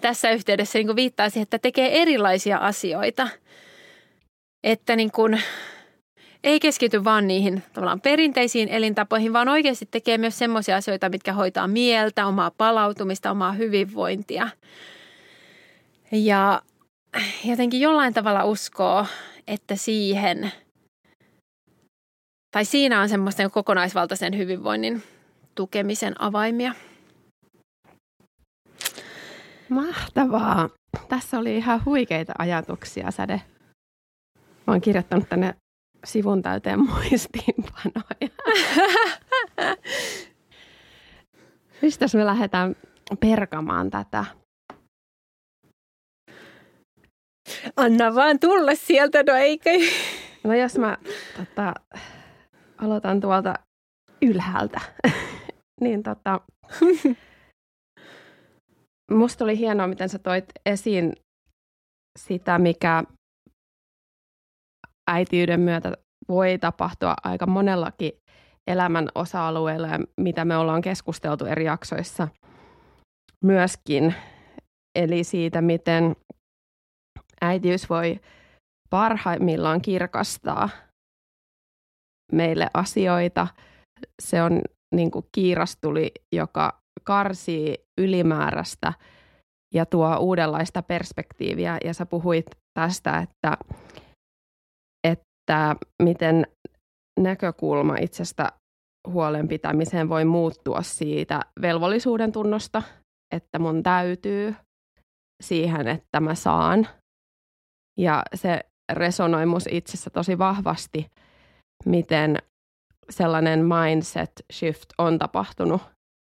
[0.02, 3.28] tässä yhteydessä niin viittaa siihen, että tekee erilaisia asioita.
[4.64, 5.42] Että niin kuin,
[6.44, 11.68] ei keskity vaan niihin tavallaan perinteisiin elintapoihin, vaan oikeasti tekee myös semmoisia asioita, mitkä hoitaa
[11.68, 14.50] mieltä, omaa palautumista, omaa hyvinvointia.
[16.12, 16.62] Ja
[17.46, 19.06] jotenkin jollain tavalla uskoo,
[19.48, 20.52] että siihen,
[22.52, 25.04] tai siinä on semmoista kokonaisvaltaisen hyvinvoinnin
[25.56, 26.74] tukemisen avaimia.
[29.70, 30.70] Mahtavaa.
[31.10, 33.42] Tässä oli ihan huikeita ajatuksia, Säde.
[34.68, 35.56] Mä oon kirjoittanut tänne
[36.06, 38.30] sivun täyteen muistiinpanoja.
[41.82, 42.76] Mistä me lähdetään
[43.20, 44.26] perkamaan tätä?
[47.76, 49.70] Anna vaan tulla sieltä, no eikö?
[50.44, 50.98] No jos mä
[51.38, 51.74] tota,
[52.78, 53.54] aloitan tuolta
[54.22, 54.82] ylhäältä,
[55.82, 56.40] niin tota,
[59.14, 61.14] musta oli hienoa, miten sä toit esiin
[62.20, 63.04] sitä, mikä
[65.12, 65.98] äitiyden myötä
[66.28, 68.12] voi tapahtua aika monellakin
[68.68, 72.28] elämän osa-alueella ja mitä me ollaan keskusteltu eri jaksoissa
[73.44, 74.16] myöskin.
[74.96, 76.16] Eli siitä, miten
[77.42, 78.20] äitiys voi
[78.90, 80.70] parhaimmillaan kirkastaa
[82.32, 83.48] meille asioita.
[84.22, 84.62] Se on
[84.96, 88.94] niin kuin kiirastuli, joka karsii ylimääräistä
[89.74, 91.78] ja tuo uudenlaista perspektiiviä.
[91.84, 92.46] Ja sä puhuit
[92.80, 93.58] tästä, että
[95.08, 96.48] että miten
[97.20, 98.52] näkökulma itsestä
[99.08, 102.84] huolenpitämiseen voi muuttua siitä velvollisuuden tunnosta,
[103.36, 104.56] että mun täytyy
[105.44, 106.88] siihen, että mä saan.
[108.00, 108.60] Ja se
[108.92, 111.06] resonoi mus itsessä tosi vahvasti,
[111.86, 112.38] miten
[113.10, 115.82] sellainen mindset shift on tapahtunut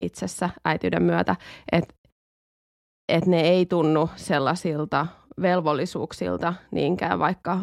[0.01, 1.35] itsessä äityyden myötä,
[1.71, 1.93] että
[3.09, 5.07] et ne ei tunnu sellaisilta
[5.41, 7.59] velvollisuuksilta niinkään, vaikka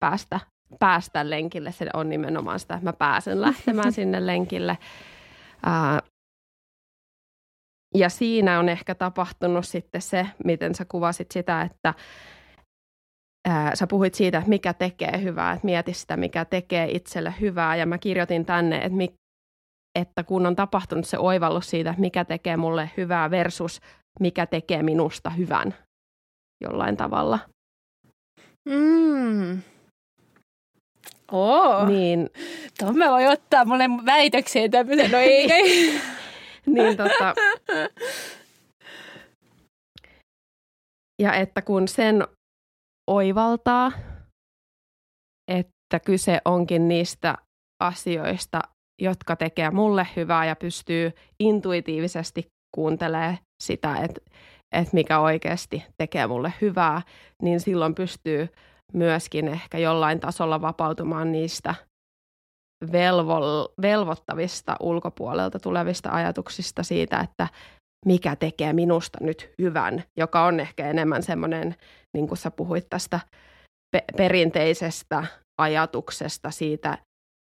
[0.00, 0.40] päästä,
[0.78, 1.72] päästä lenkille.
[1.72, 4.78] Se on nimenomaan sitä, että mä pääsen lähtemään sinne lenkille.
[5.66, 6.00] Ää,
[7.94, 11.94] ja siinä on ehkä tapahtunut sitten se, miten sä kuvasit sitä, että
[13.48, 17.76] ää, sä puhuit siitä, että mikä tekee hyvää, että mieti sitä, mikä tekee itselle hyvää.
[17.76, 19.08] Ja mä kirjoitin tänne, että, mi,
[20.00, 23.80] että kun on tapahtunut se oivallus siitä, mikä tekee mulle hyvää versus
[24.20, 25.74] mikä tekee minusta hyvän
[26.64, 27.38] jollain tavalla.
[28.68, 29.62] Mm.
[31.32, 31.86] Oo.
[31.86, 32.30] Niin,
[32.78, 36.00] Tuon mä voin ottaa mulle väitökseen tämmöisen, no ei, ei.
[36.74, 37.34] niin tota,
[41.22, 42.24] ja että kun sen
[43.10, 43.92] oivaltaa,
[45.48, 47.34] että kyse onkin niistä
[47.82, 48.60] asioista,
[49.00, 54.20] jotka tekee mulle hyvää ja pystyy intuitiivisesti kuuntelee sitä, että,
[54.72, 57.02] että mikä oikeasti tekee mulle hyvää,
[57.42, 58.48] niin silloin pystyy
[58.92, 61.74] myöskin ehkä jollain tasolla vapautumaan niistä
[62.86, 67.48] velvo- velvoittavista ulkopuolelta tulevista ajatuksista siitä, että
[68.06, 71.76] mikä tekee minusta nyt hyvän, joka on ehkä enemmän semmoinen,
[72.14, 73.20] niin kuin sä puhuit tästä
[73.96, 75.24] pe- perinteisestä
[75.60, 76.98] ajatuksesta siitä,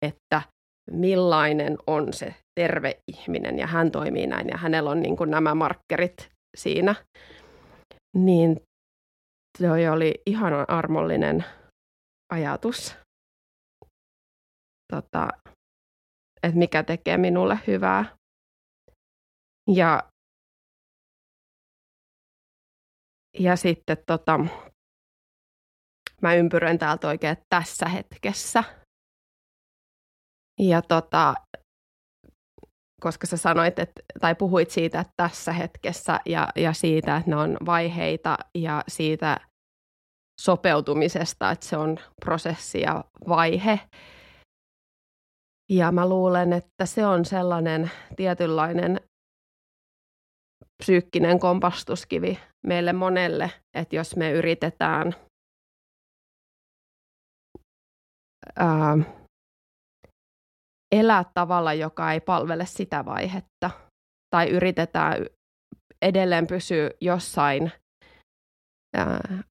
[0.06, 0.42] että
[0.90, 5.54] millainen on se terve ihminen ja hän toimii näin ja hänellä on niin kuin nämä
[5.54, 6.94] markkerit siinä.
[8.16, 8.60] Niin
[9.58, 11.44] toi oli ihan armollinen
[12.32, 12.96] ajatus,
[14.92, 15.28] tota,
[16.42, 18.16] että mikä tekee minulle hyvää.
[19.74, 20.10] Ja,
[23.38, 24.40] ja sitten tota,
[26.22, 28.64] mä ympyrän täältä oikein tässä hetkessä.
[30.58, 31.34] Ja tota,
[33.00, 37.36] koska sä sanoit, että, tai puhuit siitä, että tässä hetkessä ja, ja siitä, että ne
[37.36, 39.40] on vaiheita ja siitä
[40.40, 43.80] sopeutumisesta, että se on prosessi ja vaihe.
[45.70, 49.00] Ja mä luulen, että se on sellainen tietynlainen
[50.82, 55.14] psyykkinen kompastuskivi meille monelle, että jos me yritetään
[58.56, 58.96] ää,
[60.92, 63.70] elää tavalla, joka ei palvele sitä vaihetta,
[64.34, 65.26] tai yritetään
[66.02, 67.72] edelleen pysyä jossain
[68.96, 69.42] ää,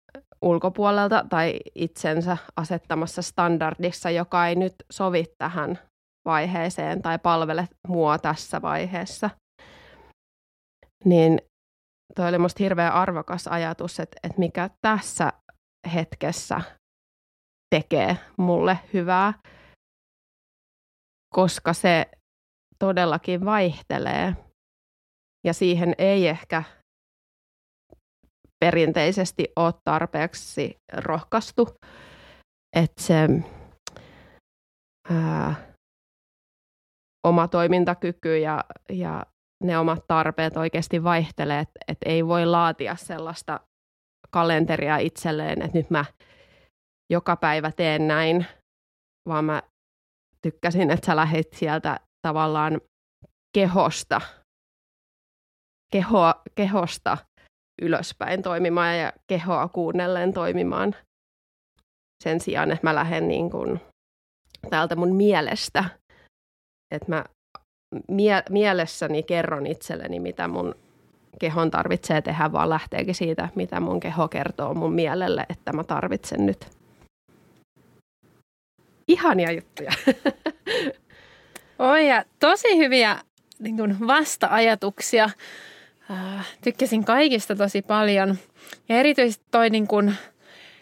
[0.41, 5.79] ulkopuolelta tai itsensä asettamassa standardissa, joka ei nyt sovi tähän
[6.25, 9.29] vaiheeseen tai palvele mua tässä vaiheessa.
[11.05, 11.41] Niin
[12.15, 15.33] toi oli musta hirveän arvokas ajatus, että, että mikä tässä
[15.93, 16.61] hetkessä
[17.75, 19.33] tekee mulle hyvää,
[21.33, 22.05] koska se
[22.79, 24.35] todellakin vaihtelee.
[25.45, 26.63] Ja siihen ei ehkä
[28.59, 31.67] perinteisesti ole tarpeeksi rohkaistu,
[32.75, 33.27] että se
[35.09, 35.55] ää,
[37.27, 39.25] oma toimintakyky ja, ja
[39.63, 43.59] ne omat tarpeet oikeasti vaihtelee, että et ei voi laatia sellaista
[44.31, 46.05] kalenteria itselleen, että nyt mä
[47.11, 48.45] joka päivä teen näin,
[49.29, 49.63] vaan mä
[50.51, 52.81] tykkäsin, että sä lähdit sieltä tavallaan
[53.57, 54.21] kehosta,
[55.93, 57.17] kehoa, kehosta
[57.81, 60.95] ylöspäin toimimaan ja kehoa kuunnellen toimimaan
[62.23, 63.81] sen sijaan, että mä lähden niin kuin
[64.69, 65.83] täältä mun mielestä,
[66.91, 67.25] että mä
[68.07, 70.75] mie- mielessäni kerron itselleni, mitä mun
[71.39, 76.45] kehon tarvitsee tehdä, vaan lähteekin siitä, mitä mun keho kertoo mun mielelle, että mä tarvitsen
[76.45, 76.77] nyt.
[79.07, 79.91] Ihania juttuja.
[81.79, 83.19] Oi ja tosi hyviä
[83.59, 85.29] niin kuin vasta-ajatuksia.
[86.11, 88.37] Äh, tykkäsin kaikista tosi paljon.
[88.89, 90.15] Ja erityisesti toi niin kuin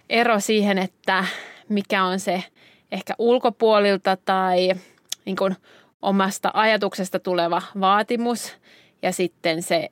[0.09, 1.25] ero siihen, että
[1.69, 2.43] mikä on se
[2.91, 4.71] ehkä ulkopuolilta tai
[5.25, 5.55] niin kuin
[6.01, 8.55] omasta ajatuksesta tuleva vaatimus
[9.01, 9.89] ja sitten se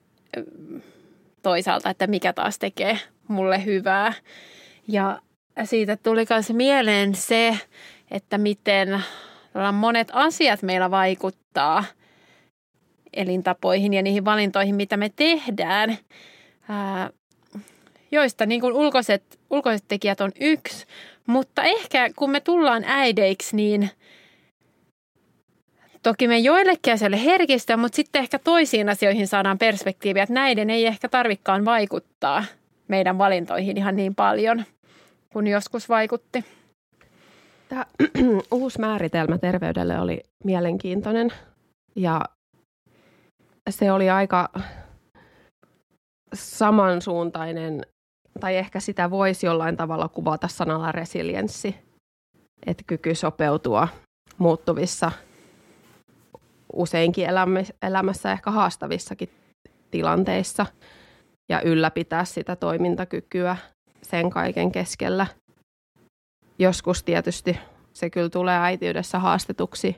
[1.41, 4.13] toisaalta, että mikä taas tekee mulle hyvää.
[4.87, 5.19] Ja
[5.63, 7.57] siitä tuli myös mieleen se,
[8.13, 9.03] että miten
[9.73, 11.83] monet asiat meillä vaikuttaa
[13.13, 15.97] elintapoihin ja niihin valintoihin, mitä me tehdään,
[18.11, 20.85] joista niin kuin ulkoiset, ulkoiset tekijät on yksi.
[21.27, 23.89] Mutta ehkä kun me tullaan äideiksi, niin
[26.03, 30.85] toki me joillekin asioille herkistä, mutta sitten ehkä toisiin asioihin saadaan perspektiiviä, että näiden ei
[30.85, 32.45] ehkä tarvikaan vaikuttaa
[32.87, 34.63] meidän valintoihin ihan niin paljon
[35.29, 36.45] kuin joskus vaikutti.
[37.73, 37.85] Tämä
[38.51, 41.29] uusi määritelmä terveydelle oli mielenkiintoinen
[41.95, 42.21] ja
[43.69, 44.49] se oli aika
[46.33, 47.85] samansuuntainen,
[48.39, 51.75] tai ehkä sitä voisi jollain tavalla kuvata sanalla resilienssi,
[52.65, 53.87] että kyky sopeutua
[54.37, 55.11] muuttuvissa
[56.73, 57.27] useinkin
[57.81, 59.29] elämässä ehkä haastavissakin
[59.91, 60.65] tilanteissa
[61.51, 63.57] ja ylläpitää sitä toimintakykyä
[64.01, 65.27] sen kaiken keskellä.
[66.63, 67.59] Joskus tietysti
[67.93, 69.95] se kyllä tulee äitiydessä haastetuksi.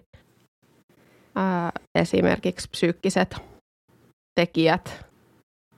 [1.35, 3.35] Ää, esimerkiksi psyykkiset
[4.39, 5.05] tekijät,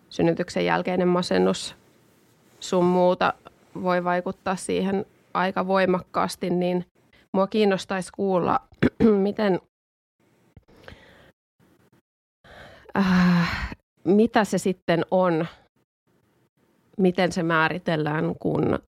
[0.10, 1.76] synnytyksen jälkeinen masennus,
[2.60, 3.34] sun muuta
[3.82, 6.86] voi vaikuttaa siihen aika voimakkaasti, niin
[7.34, 8.60] mua kiinnostaisi kuulla,
[9.23, 9.60] miten,
[12.97, 15.47] äh, mitä se sitten on,
[16.97, 18.80] miten se määritellään, kun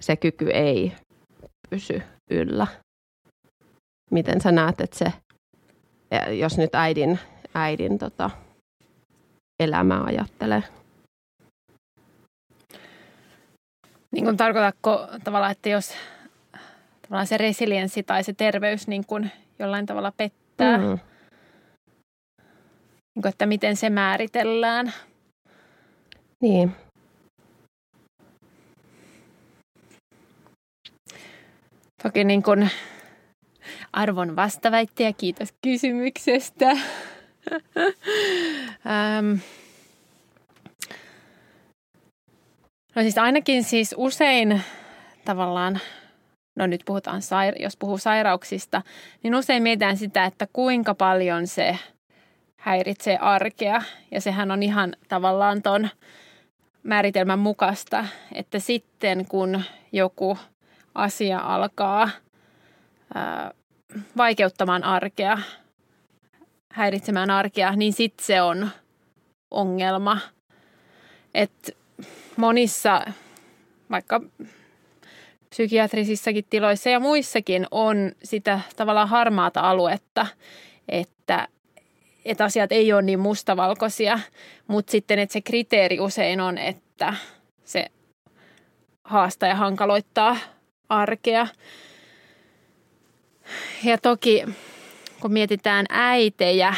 [0.00, 0.92] se kyky ei
[1.70, 2.66] pysy yllä.
[4.10, 5.12] Miten sä näet, että se,
[6.38, 7.18] jos nyt äidin,
[7.54, 8.30] äidin tota,
[9.62, 10.62] elämää ajattelee?
[14.12, 15.94] Niin kuin tarkoitatko tavallaan, että jos
[17.02, 20.84] tavallaan se resilienssi tai se terveys niin kuin jollain tavalla pettää, mm.
[23.14, 24.92] niin kuin, että miten se määritellään?
[26.42, 26.76] Niin.
[32.02, 32.70] Toki niin kuin
[33.92, 36.70] arvon vastaväittäjä, kiitos kysymyksestä.
[38.86, 39.38] ähm.
[42.94, 44.62] No siis ainakin siis usein
[45.24, 45.80] tavallaan,
[46.56, 47.22] no nyt puhutaan,
[47.58, 48.82] jos puhuu sairauksista,
[49.22, 51.78] niin usein mietitään sitä, että kuinka paljon se
[52.56, 53.82] häiritsee arkea.
[54.10, 55.88] Ja sehän on ihan tavallaan ton
[56.82, 60.38] määritelmän mukaista, että sitten kun joku
[60.94, 62.10] asia alkaa
[64.16, 65.38] vaikeuttamaan arkea,
[66.72, 68.70] häiritsemään arkea, niin sitten se on
[69.50, 70.18] ongelma.
[71.34, 71.76] Et
[72.36, 73.04] monissa,
[73.90, 74.20] vaikka
[75.50, 80.26] psykiatrisissakin tiloissa ja muissakin on sitä tavallaan harmaata aluetta,
[80.88, 81.48] että,
[82.24, 84.20] että asiat ei ole niin mustavalkoisia,
[84.66, 87.14] mutta sitten että se kriteeri usein on, että
[87.64, 87.86] se
[89.04, 90.36] haastaa ja hankaloittaa
[90.90, 91.46] arkea.
[93.84, 94.44] Ja toki
[95.20, 96.74] kun mietitään äitejä,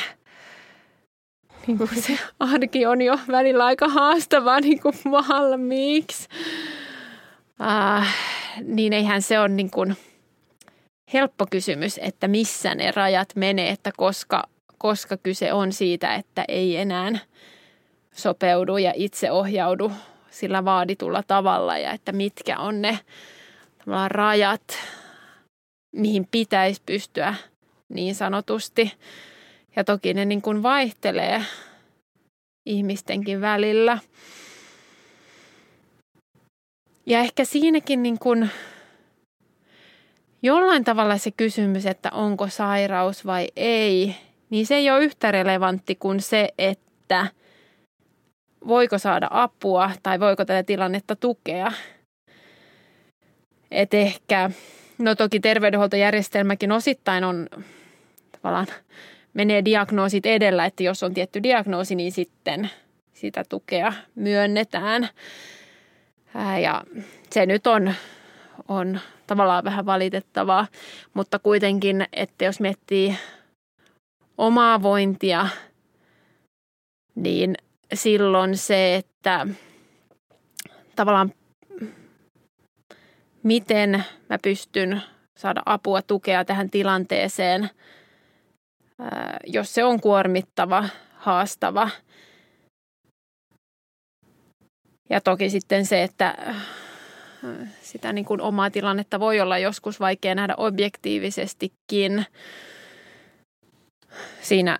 [1.67, 6.29] niin kuin se arki on jo välillä aika haastavaa niin kuin valmiiksi,
[7.61, 8.17] äh,
[8.63, 9.97] niin eihän se ole niin kuin
[11.13, 14.43] helppo kysymys, että missä ne rajat menee, että koska,
[14.79, 17.19] koska kyse on siitä, että ei enää
[18.15, 19.93] sopeudu ja itse ohjaudu
[20.31, 22.99] sillä vaaditulla tavalla ja että mitkä on ne
[24.09, 24.79] rajat,
[25.97, 27.35] mihin pitäisi pystyä
[27.89, 28.93] niin sanotusti.
[29.77, 31.43] Ja toki ne niin kuin vaihtelee
[32.67, 33.99] ihmistenkin välillä.
[37.07, 38.51] Ja ehkä siinäkin niin kuin
[40.43, 44.17] jollain tavalla se kysymys, että onko sairaus vai ei,
[44.51, 47.27] niin se ei ole yhtä relevantti kuin se, että
[48.69, 51.73] voiko saada apua tai voiko tätä tilannetta tukea.
[53.73, 54.51] Et ehkä,
[54.99, 57.49] no toki terveydenhuoltojärjestelmäkin osittain on
[58.33, 58.67] tavallaan
[59.35, 62.71] menee diagnoosit edellä, että jos on tietty diagnoosi, niin sitten
[63.13, 65.09] sitä tukea myönnetään.
[66.63, 66.83] Ja
[67.31, 67.95] se nyt on,
[68.69, 70.67] on tavallaan vähän valitettavaa,
[71.15, 73.17] mutta kuitenkin, että jos miettii
[74.39, 75.47] omaa vointia,
[77.15, 77.55] niin
[77.95, 79.47] silloin se, että
[80.97, 81.33] tavallaan
[83.43, 85.03] miten mä pystyn
[85.37, 87.71] saada apua, tukea tähän tilanteeseen,
[89.47, 91.91] jos se on kuormittava, haastava.
[95.11, 96.55] Ja toki sitten se, että
[97.83, 102.27] sitä niin kuin omaa tilannetta voi olla joskus vaikea nähdä objektiivisestikin.
[104.41, 104.79] Siinä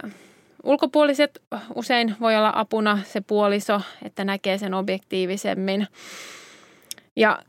[0.63, 1.43] ulkopuoliset
[1.75, 5.87] usein voi olla apuna se puoliso, että näkee sen objektiivisemmin.
[7.17, 7.43] Ja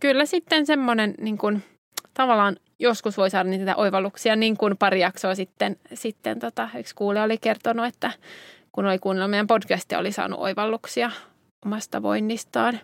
[0.00, 1.62] kyllä sitten semmoinen niin kuin,
[2.14, 7.24] tavallaan joskus voi saada niitä oivalluksia, niin kuin pari jaksoa sitten, sitten tota, yksi kuulija
[7.24, 8.10] oli kertonut, että
[8.72, 11.10] kun oli kuunnellut meidän podcastia, oli saanut oivalluksia
[11.66, 12.80] omasta voinnistaan.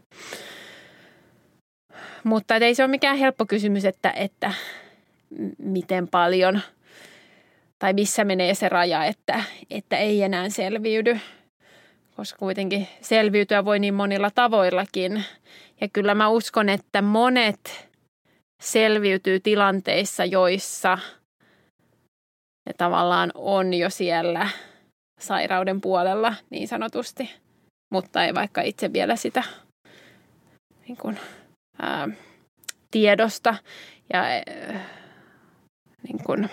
[2.24, 4.52] Mutta ei se ole mikään helppo kysymys, että, että
[5.58, 6.60] miten paljon
[7.78, 11.18] tai missä menee se raja, että, että ei enää selviydy,
[12.16, 15.24] koska kuitenkin selviytyä voi niin monilla tavoillakin.
[15.80, 17.88] Ja kyllä mä uskon, että monet
[18.62, 20.98] selviytyy tilanteissa, joissa
[22.66, 24.48] ne tavallaan on jo siellä
[25.20, 27.30] sairauden puolella niin sanotusti,
[27.92, 29.42] mutta ei vaikka itse vielä sitä
[30.88, 31.20] niin kuin,
[31.78, 32.08] ää,
[32.90, 33.54] tiedosta
[34.12, 34.42] ja ää,
[36.02, 36.50] niin kuin,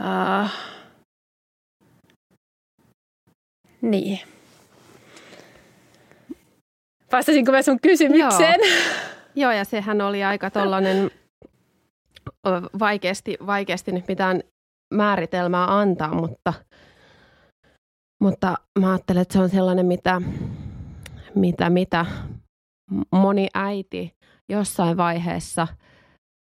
[0.00, 0.48] ää,
[3.90, 4.18] niin.
[7.12, 8.60] Vastasinko mä sun kysymykseen?
[8.60, 9.06] Joo.
[9.34, 11.10] Joo, ja sehän oli aika tollainen
[12.78, 14.40] vaikeasti, vaikeasti nyt mitään
[14.94, 16.52] määritelmää antaa, mutta,
[18.22, 20.22] mutta mä ajattelen, että se on sellainen, mitä,
[21.34, 22.06] mitä, mitä
[23.12, 24.14] moni äiti
[24.48, 25.68] jossain vaiheessa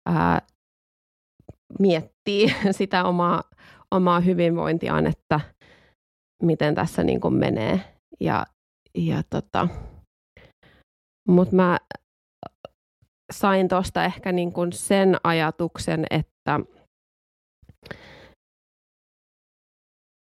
[0.08, 0.42] ää,
[1.78, 3.42] miettii sitä omaa,
[3.90, 5.40] omaa hyvinvointiaan, että
[6.42, 7.80] miten tässä niin kuin menee.
[8.20, 8.46] Ja,
[8.94, 9.68] ja tota,
[11.28, 11.78] mutta mä
[13.32, 16.60] sain tuosta ehkä niin kuin sen ajatuksen, että,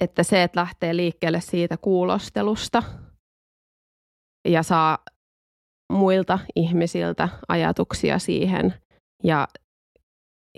[0.01, 2.83] että se, että lähtee liikkeelle siitä kuulostelusta
[4.49, 4.99] ja saa
[5.93, 8.75] muilta ihmisiltä ajatuksia siihen
[9.25, 9.49] ja,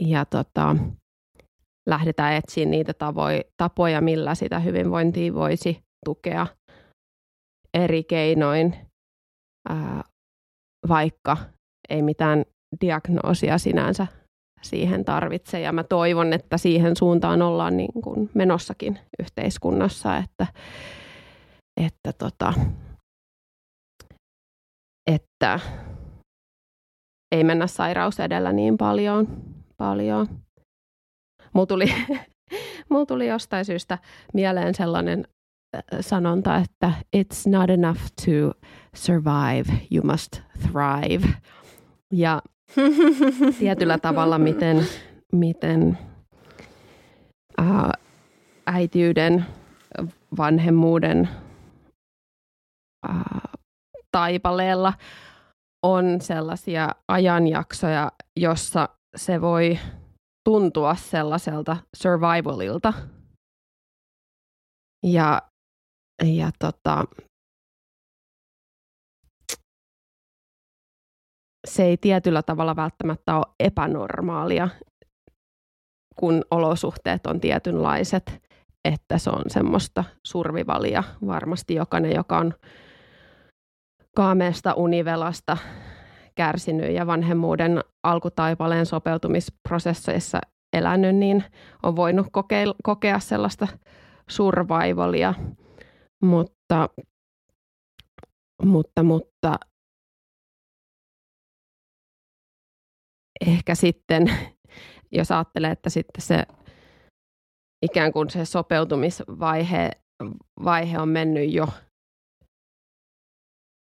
[0.01, 0.77] ja tota,
[1.91, 6.47] lähdetään etsiä niitä tavoja, tapoja, millä sitä hyvinvointia voisi tukea
[7.75, 8.77] eri keinoin,
[9.69, 10.05] ää,
[10.89, 11.37] vaikka
[11.89, 12.45] ei mitään
[12.81, 14.07] diagnoosia sinänsä
[14.63, 15.61] siihen tarvitse.
[15.61, 20.47] Ja mä toivon, että siihen suuntaan ollaan niin kuin menossakin yhteiskunnassa, että,
[21.81, 22.55] että, tota,
[25.11, 25.61] että
[27.33, 29.29] ei mennä sairaus edellä niin paljon.
[29.77, 30.29] paljon.
[31.53, 31.95] Mulla tuli,
[32.91, 33.99] mulla tuli jostain syystä
[34.35, 35.25] mieleen sellainen
[35.77, 38.59] äh, sanonta, että it's not enough to
[38.95, 41.29] survive, you must thrive.
[42.13, 42.43] Ja
[43.59, 44.87] tietyllä tavalla, miten,
[45.33, 45.99] miten
[47.59, 47.93] ää,
[48.67, 49.47] äitiyden,
[50.37, 51.29] vanhemmuuden
[53.09, 53.49] ää,
[54.13, 54.93] taipaleella
[55.83, 59.79] on sellaisia ajanjaksoja, jossa se voi
[60.45, 62.93] tuntua sellaiselta survivalilta.
[65.07, 65.43] Ja,
[66.25, 67.05] ja tota,
[71.67, 74.69] se ei tietyllä tavalla välttämättä ole epänormaalia,
[76.17, 78.43] kun olosuhteet on tietynlaiset,
[78.85, 81.05] että se on semmoista survivalia.
[81.27, 82.55] Varmasti jokainen, joka on
[84.17, 85.57] kaameesta univelasta
[86.41, 90.39] kärsinyt ja vanhemmuuden alkutaipaleen sopeutumisprosesseissa
[90.77, 91.45] elänyt, niin
[91.83, 93.69] on voinut kokea, kokea sellaista
[94.31, 95.35] survivalia,
[96.23, 96.89] mutta,
[98.63, 99.57] mutta, mutta
[103.47, 104.27] ehkä sitten,
[105.13, 106.47] jos ajattelee, että sitten se
[107.83, 109.91] ikään kuin se sopeutumisvaihe
[110.65, 111.69] vaihe on mennyt jo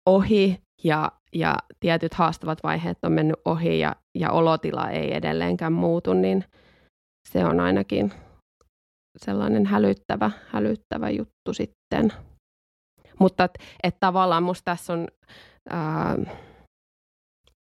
[0.07, 6.13] ohi ja, ja tietyt haastavat vaiheet on mennyt ohi ja, ja olotila ei edelleenkään muutu,
[6.13, 6.45] niin
[7.29, 8.13] se on ainakin
[9.17, 12.13] sellainen hälyttävä, hälyttävä juttu sitten.
[13.19, 15.09] Mutta että et tavallaan musta tässä on
[15.71, 16.17] ää,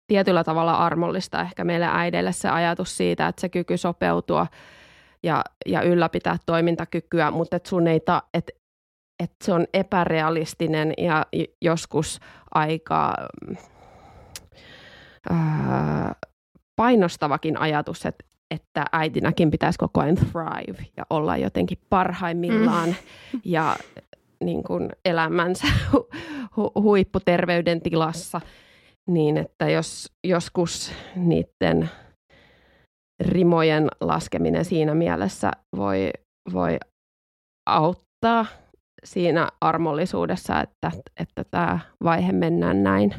[0.07, 4.47] tietyllä tavalla armollista ehkä meille äideille se ajatus siitä, että se kyky sopeutua
[5.23, 8.51] ja, ja ylläpitää toimintakykyä, mutta että sun ei ta, et,
[9.23, 11.25] et se on epärealistinen ja
[11.61, 12.19] joskus
[12.51, 13.15] aika
[15.29, 16.15] ää,
[16.75, 23.41] painostavakin ajatus, että, että äitinäkin pitäisi koko ajan thrive ja olla jotenkin parhaimmillaan mm.
[23.45, 23.75] ja
[24.43, 26.09] niin kuin elämänsä hu,
[26.57, 28.41] hu, huipputerveyden tilassa–
[29.09, 31.89] niin että jos joskus niiden
[33.19, 36.11] rimojen laskeminen siinä mielessä voi,
[36.53, 36.77] voi
[37.65, 38.45] auttaa
[39.03, 43.15] siinä armollisuudessa, että, että tämä vaihe mennään näin.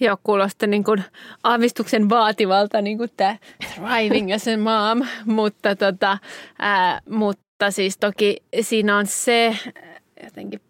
[0.00, 1.04] Joo, kuulostaa niin kuin
[1.44, 3.36] aavistuksen vaativalta niin kuin tämä
[3.74, 5.06] thriving as a mom,
[5.36, 6.18] mutta, tota,
[6.58, 9.56] ää, mutta siis toki siinä on se
[10.24, 10.60] jotenkin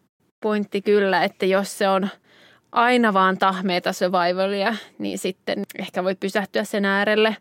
[0.43, 2.09] pointti kyllä, että jos se on–
[2.73, 7.37] aina vaan tahmeita survivalia, niin sitten ehkä voi pysähtyä sen äärelle.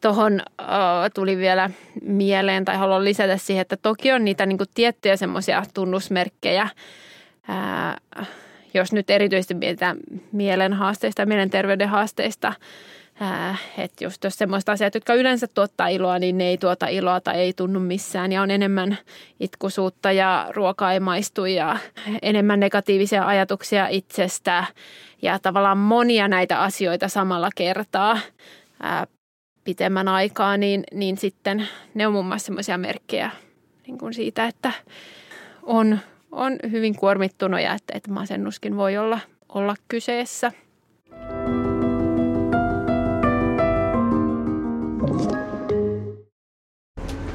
[0.00, 0.66] Tuohon uh,
[1.14, 1.70] tuli vielä
[2.02, 6.68] mieleen tai haluan lisätä siihen, että toki on niitä niin kuin, tiettyjä semmoisia tunnusmerkkejä,
[7.48, 8.26] uh,
[8.74, 9.96] jos nyt erityisesti mietitään
[10.32, 12.52] mielen haasteista mielenterveyden haasteista,
[13.22, 17.20] Äh, että just jos semmoista asiat, jotka yleensä tuottaa iloa, niin ne ei tuota iloa
[17.20, 18.32] tai ei tunnu missään.
[18.32, 18.98] Ja on enemmän
[19.40, 21.76] itkusuutta ja ruoka ei maistu ja
[22.22, 24.64] enemmän negatiivisia ajatuksia itsestä.
[25.22, 28.18] Ja tavallaan monia näitä asioita samalla kertaa
[28.82, 29.06] ää, äh,
[29.64, 33.30] pitemmän aikaa, niin, niin sitten ne on muun muassa semmoisia merkkejä
[33.86, 34.72] niin kuin siitä, että
[35.62, 35.98] on,
[36.32, 40.52] on hyvin kuormittunut ja että, että masennuskin voi olla, olla kyseessä–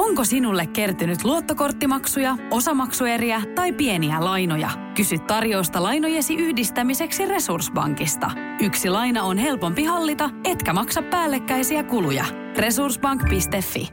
[0.00, 4.70] Onko sinulle kertynyt luottokorttimaksuja, osamaksueriä tai pieniä lainoja?
[4.96, 8.30] Kysy tarjousta lainojesi yhdistämiseksi Resurssbankista.
[8.62, 12.24] Yksi laina on helpompi hallita, etkä maksa päällekkäisiä kuluja.
[12.56, 13.88] Resurssbank.fi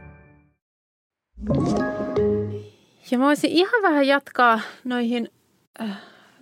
[3.12, 5.30] Ja mä voisin ihan vähän jatkaa noihin,
[5.82, 5.98] äh,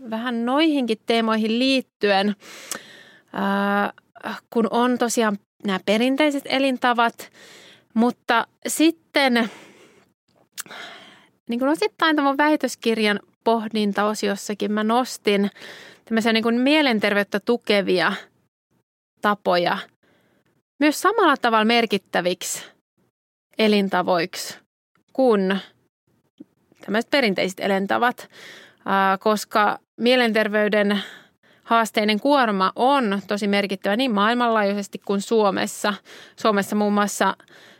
[0.09, 2.35] vähän noihinkin teemoihin liittyen,
[4.25, 7.31] äh, kun on tosiaan nämä perinteiset elintavat,
[7.95, 9.49] mutta sitten
[11.49, 15.49] niin kuin osittain tämän väitöskirjan pohdintaosiossakin mä nostin
[16.05, 18.13] tämmöisiä niin kuin mielenterveyttä tukevia
[19.21, 19.77] tapoja
[20.79, 22.65] myös samalla tavalla merkittäviksi
[23.57, 24.57] elintavoiksi
[25.13, 25.59] kuin
[26.85, 28.29] tämmöiset perinteiset elintavat,
[29.19, 30.99] koska mielenterveyden
[31.63, 35.93] haasteinen kuorma on tosi merkittävä niin maailmanlaajuisesti kuin Suomessa.
[36.39, 37.37] Suomessa muun muassa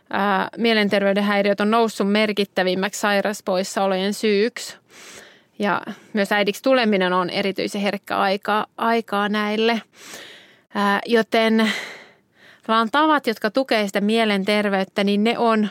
[0.10, 4.78] ää, mielenterveyden häiriöt on noussut merkittävimmäksi sairaspoissaolojen syyksi.
[5.60, 5.82] Ja
[6.14, 9.82] myös äidiksi tuleminen on erityisen herkkä aika, aikaa näille.
[10.76, 11.72] Ää, joten
[12.68, 15.70] vaan tavat, jotka tukevat sitä mielenterveyttä, niin ne on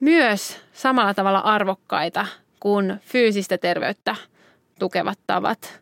[0.00, 2.26] myös samalla tavalla arvokkaita
[2.60, 4.16] kuin fyysistä terveyttä
[4.78, 5.80] tukevat tavat.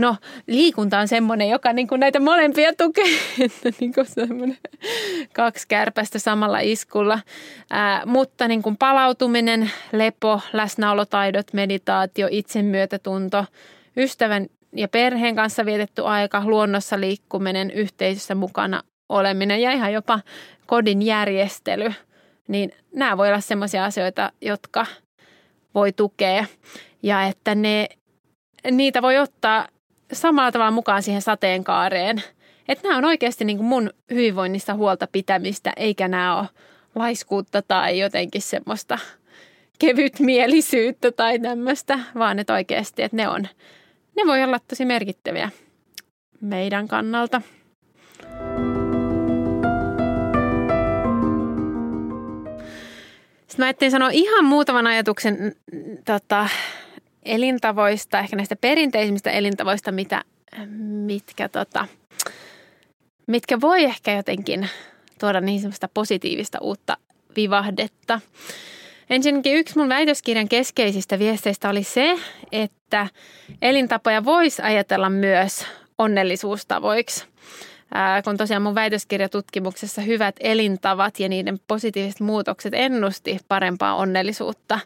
[0.00, 3.04] No, liikunta on semmoinen, joka niin kuin näitä molempia tukee,
[3.44, 4.58] että niin kuin semmoinen
[5.34, 7.20] kaksi kärpästä samalla iskulla.
[7.70, 13.44] Ää, mutta niin kuin palautuminen, lepo, läsnäolotaidot, meditaatio, itsemyötätunto,
[13.96, 14.46] ystävän
[14.76, 20.20] ja perheen kanssa vietetty aika, luonnossa liikkuminen, yhteisössä mukana oleminen ja ihan jopa
[20.66, 21.92] kodin järjestely,
[22.48, 24.86] niin nämä voi olla sellaisia asioita, jotka
[25.74, 26.44] voi tukea
[27.02, 27.88] ja että ne,
[28.70, 29.68] niitä voi ottaa
[30.12, 32.22] samalla tavalla mukaan siihen sateenkaareen.
[32.68, 36.48] Että nämä on oikeasti niin kuin mun hyvinvoinnista huolta pitämistä, eikä nämä ole
[36.94, 38.98] laiskuutta tai jotenkin semmoista
[39.78, 43.48] kevytmielisyyttä tai tämmöistä, vaan että oikeasti, että ne on,
[44.16, 45.50] ne voi olla tosi merkittäviä
[46.40, 47.42] meidän kannalta.
[53.38, 55.54] Sitten mä ajattelin sanoa ihan muutaman ajatuksen
[56.04, 56.48] tota,
[57.22, 60.24] elintavoista, ehkä näistä perinteisimmistä elintavoista, mitä,
[61.06, 61.86] mitkä, tota,
[63.26, 64.68] mitkä voi ehkä jotenkin
[65.20, 66.96] tuoda niin semmoista positiivista uutta
[67.36, 68.20] vivahdetta.
[69.10, 72.18] Ensinnäkin yksi mun väitöskirjan keskeisistä viesteistä oli se,
[72.52, 73.06] että
[73.62, 75.66] elintapoja voisi ajatella myös
[75.98, 77.24] onnellisuustavoiksi.
[77.94, 84.80] Ää, kun tosiaan mun väitöskirjatutkimuksessa hyvät elintavat ja niiden positiiviset muutokset ennusti parempaa onnellisuutta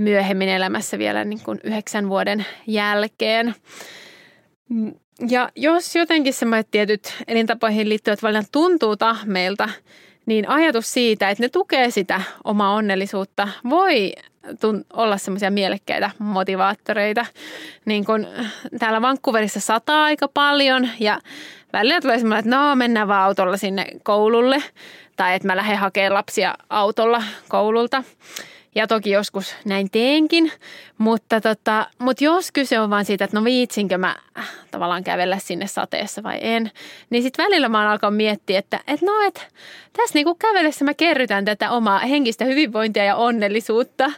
[0.00, 3.54] myöhemmin elämässä vielä niin kuin yhdeksän vuoden jälkeen.
[5.28, 9.68] Ja jos jotenkin semmoiset tietyt elintapoihin liittyvät valinnan tuntuu tahmeilta,
[10.26, 14.12] niin ajatus siitä, että ne tukee sitä omaa onnellisuutta, voi
[14.92, 17.26] olla semmoisia mielekkäitä motivaattoreita.
[17.84, 18.26] Niin kun
[18.78, 21.20] täällä Vancouverissa sataa aika paljon ja
[21.72, 24.62] välillä tulee semmoinen, että no mennään vaan autolla sinne koululle
[25.16, 28.04] tai että mä lähden hakemaan lapsia autolla koululta.
[28.74, 30.52] Ja toki joskus näin teenkin,
[30.98, 35.38] mutta, tota, mutta jos kyse on vain siitä, että no viitsinkö mä äh, tavallaan kävellä
[35.38, 36.70] sinne sateessa vai en,
[37.10, 39.40] niin sitten välillä mä oon alkanut miettiä, että, että no, että
[39.96, 44.12] tässä niinku kävellessä mä kerrytän tätä omaa henkistä hyvinvointia ja onnellisuutta.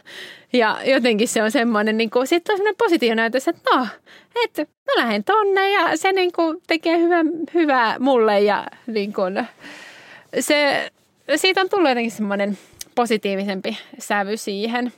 [0.53, 3.87] Ja jotenkin se on semmoinen, niin kuin, sitten on semmoinen positiivinen ajatus, että no,
[4.45, 7.17] että mä lähden tonne ja se niin kuin, tekee hyvä,
[7.53, 9.47] hyvää mulle ja niin kuin,
[10.39, 10.91] se,
[11.35, 12.57] siitä on tullut jotenkin semmoinen–
[12.95, 14.93] positiivisempi sävy siihen.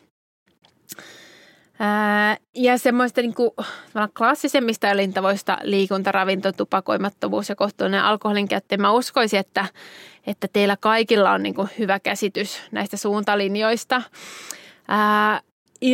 [1.80, 3.52] Ää, ja semmoista niin kuin,
[4.18, 8.78] klassisemmista elintavoista liikunta, ravinto, tupakoimattomuus ja kohtuullinen alkoholin käyttö.
[8.78, 9.66] Mä uskoisin, että,
[10.28, 14.02] että teillä kaikilla on niin kuin hyvä käsitys näistä suuntalinjoista.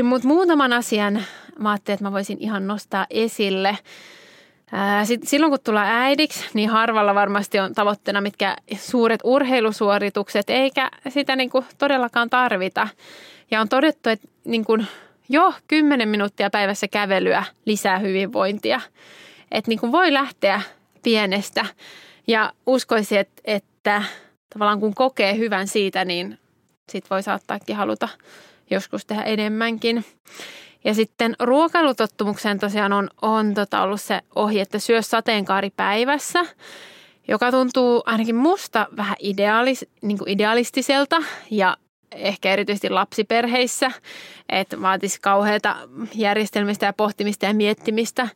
[0.04, 1.24] Mutta muutaman asian
[1.60, 3.78] mä ajattelin, että mä voisin ihan nostaa esille.
[5.24, 11.50] Silloin kun tullaan äidiksi, niin harvalla varmasti on tavoitteena mitkä suuret urheilusuoritukset, eikä sitä niin
[11.50, 12.88] kuin todellakaan tarvita.
[13.52, 14.88] Ja on todettu, että niin kuin
[15.30, 18.82] jo 10 minuuttia päivässä kävelyä lisää hyvinvointia.
[19.52, 20.62] Että niin kuin voi lähteä
[21.04, 21.66] pienestä
[22.28, 24.04] ja uskoisin, että, että
[24.54, 26.40] tavallaan kun kokee hyvän siitä, niin
[26.90, 28.10] sit voi saattaakin haluta
[28.70, 30.06] joskus tehdä enemmänkin.
[30.84, 36.46] Ja sitten ruokailutottumukseen tosiaan on, on tota ollut se ohje, että syö sateenkaari päivässä,
[37.28, 41.18] joka tuntuu ainakin musta vähän ideaalis, niin kuin idealistiselta
[41.52, 41.78] ja
[42.12, 43.92] ehkä erityisesti lapsiperheissä,
[44.50, 45.76] että vaatisi kauheata
[46.16, 48.28] järjestelmistä ja pohtimista ja miettimistä.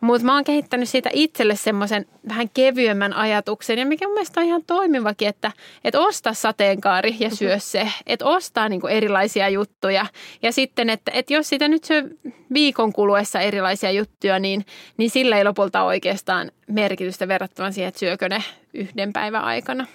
[0.00, 4.46] Mutta mä oon kehittänyt siitä itselle semmoisen vähän kevyemmän ajatuksen ja mikä mun mielestä on
[4.46, 5.52] ihan toimivakin, että,
[5.84, 7.88] että osta sateenkaari ja syö se.
[8.06, 10.06] Että ostaa niinku erilaisia juttuja
[10.42, 12.02] ja sitten, että, että jos sitä nyt syö
[12.54, 14.64] viikon kuluessa erilaisia juttuja, niin,
[14.96, 18.42] niin sillä ei lopulta oikeastaan merkitystä verrattuna siihen, että syökö ne
[18.74, 19.86] yhden päivän aikana.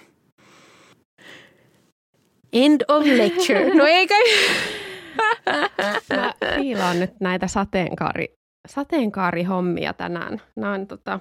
[2.52, 3.70] End of lecture.
[3.78, 4.14] No eikä...
[6.16, 8.26] Mä fiilaan nyt näitä sateenkaari,
[8.68, 10.42] sateenkaarihommia tänään.
[10.56, 11.20] Nämä on tota,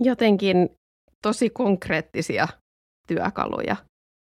[0.00, 0.70] jotenkin
[1.22, 2.48] tosi konkreettisia
[3.08, 3.76] työkaluja.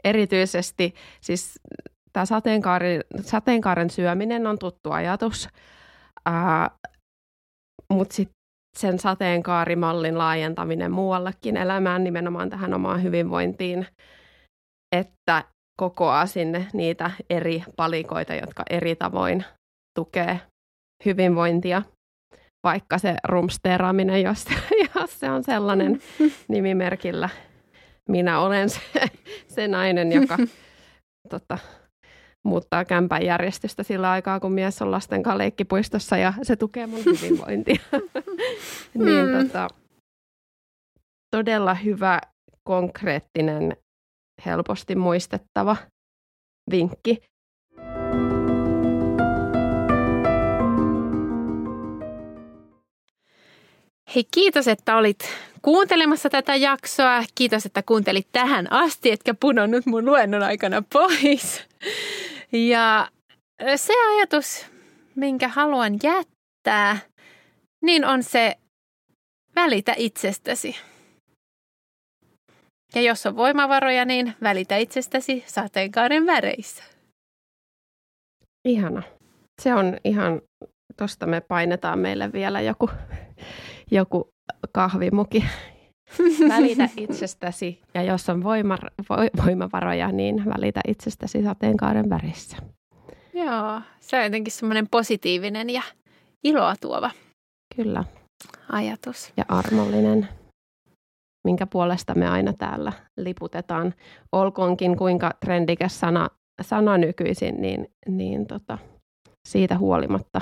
[0.05, 1.59] Erityisesti siis
[2.12, 5.48] tämä sateenkaari, sateenkaaren syöminen on tuttu ajatus,
[7.92, 8.34] mutta sitten
[8.78, 13.86] sen sateenkaarimallin laajentaminen muuallekin elämään nimenomaan tähän omaan hyvinvointiin–
[14.94, 15.44] että
[15.80, 19.44] kokoaa sinne niitä eri palikoita, jotka eri tavoin
[19.98, 20.40] tukee
[21.05, 21.82] hyvinvointia.
[22.64, 24.45] Vaikka se rumsteeraaminen, jos,
[24.95, 26.01] jos se on sellainen
[26.49, 27.28] nimimerkillä.
[28.09, 28.80] Minä olen se,
[29.49, 30.38] se nainen, joka
[31.30, 31.59] tota,
[32.45, 37.05] muuttaa kämpän järjestystä sillä aikaa, kun mies on lasten kanssa leikkipuistossa ja se tukee mun
[37.05, 37.80] hyvinvointia.
[38.95, 39.45] niin, mm.
[39.45, 39.68] tota,
[41.36, 42.20] todella hyvä
[42.68, 43.76] konkreettinen
[44.47, 45.76] helposti muistettava
[46.70, 47.22] vinkki.
[54.14, 55.18] Hei, kiitos, että olit
[55.62, 57.24] kuuntelemassa tätä jaksoa.
[57.34, 61.62] Kiitos, että kuuntelit tähän asti, etkä punonnut mun luennon aikana pois.
[62.52, 63.08] Ja
[63.76, 64.66] se ajatus,
[65.14, 66.98] minkä haluan jättää,
[67.82, 68.56] niin on se
[69.56, 70.76] välitä itsestäsi.
[72.94, 76.84] Ja jos on voimavaroja, niin välitä itsestäsi sateenkaaren väreissä.
[78.64, 79.02] Ihana.
[79.62, 80.40] Se on ihan,
[80.96, 82.90] tuosta me painetaan meille vielä joku,
[83.95, 84.28] joku
[84.72, 85.45] kahvimuki.
[86.49, 88.78] Välitä itsestäsi ja jos on voima,
[89.45, 92.57] voimavaroja, niin välitä itsestäsi sateenkaaren värissä.
[93.32, 95.82] Joo, se on jotenkin semmoinen positiivinen ja
[96.45, 97.11] iloa tuova.
[97.76, 98.05] Kyllä.
[98.72, 99.32] Ajatus.
[99.36, 100.28] Ja armollinen
[101.45, 103.95] minkä puolesta me aina täällä liputetaan.
[104.32, 106.28] Olkoonkin kuinka trendikäs sana,
[106.62, 108.78] sana nykyisin, niin, niin tota,
[109.49, 110.40] siitä huolimatta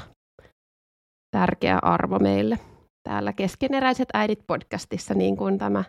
[1.36, 2.58] tärkeä arvo meille
[3.02, 5.84] täällä Keskeneräiset äidit podcastissa, niin kuin tämä,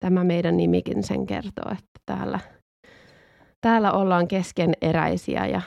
[0.00, 2.38] tämä meidän nimikin sen kertoo, että täällä,
[3.60, 5.60] täällä ollaan keskeneräisiä ja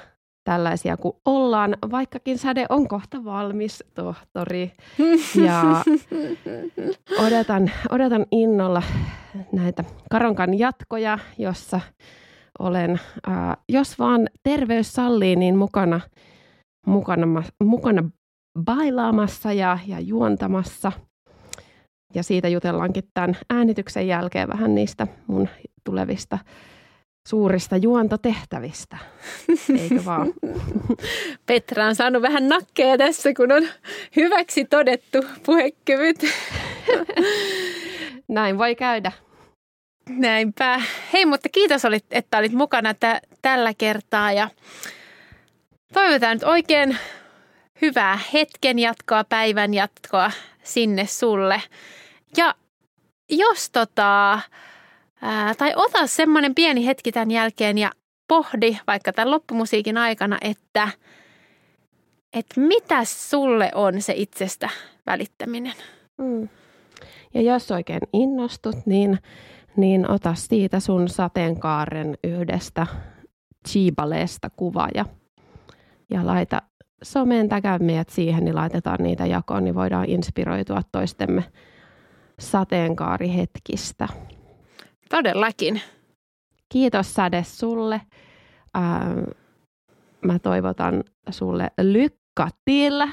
[0.43, 4.71] tällaisia kuin ollaan, vaikkakin säde on kohta valmis, tohtori.
[5.45, 5.83] Ja
[7.25, 8.83] odotan, odotan innolla
[9.51, 11.79] näitä Karonkan jatkoja, jossa
[12.59, 16.01] olen, äh, jos vaan terveys sallii, niin mukana,
[16.87, 18.09] mukana, mukana
[18.59, 20.91] bailaamassa ja, ja juontamassa.
[22.15, 25.49] Ja siitä jutellaankin tämän äänityksen jälkeen vähän niistä mun
[25.83, 26.37] tulevista
[27.27, 28.97] suurista juontotehtävistä,
[29.79, 30.33] eikö vaan?
[31.45, 33.67] Petra on saanut vähän nakkeja tässä, kun on
[34.15, 36.17] hyväksi todettu puhekyvyt.
[38.27, 39.11] Näin voi käydä.
[40.09, 40.81] Näinpä.
[41.13, 41.81] Hei, mutta kiitos,
[42.11, 44.49] että olit mukana t- tällä kertaa ja
[45.93, 46.97] toivotaan nyt oikein
[47.81, 50.31] hyvää hetken jatkoa, päivän jatkoa
[50.63, 51.61] sinne sulle.
[52.37, 52.55] Ja
[53.29, 54.39] jos tota,
[55.25, 57.91] Ää, tai ota semmoinen pieni hetki tämän jälkeen ja
[58.27, 60.89] pohdi vaikka tämän loppumusiikin aikana, että,
[62.33, 64.69] että mitä sulle on se itsestä
[65.05, 65.73] välittäminen.
[66.17, 66.49] Mm.
[67.33, 69.19] Ja jos oikein innostut, niin,
[69.77, 72.87] niin ota siitä sun sateenkaaren yhdestä
[73.69, 75.05] Chibaleesta kuva ja,
[76.09, 76.61] ja laita
[77.03, 77.49] someen
[77.79, 81.43] meidät siihen, niin laitetaan niitä jakoon, niin voidaan inspiroitua toistemme
[82.39, 84.07] sateenkaarihetkistä.
[85.09, 85.81] Todellakin.
[86.69, 88.01] Kiitos Sade sulle.
[88.77, 89.19] Ähm,
[90.25, 93.09] mä toivotan sulle lykkatilla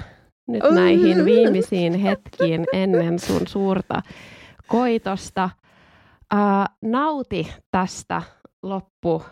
[0.48, 4.02] nyt näihin viimeisiin hetkiin ennen sun suurta
[4.66, 5.50] koitosta.
[6.30, 8.22] Ää, nauti tästä
[8.62, 9.22] loppu,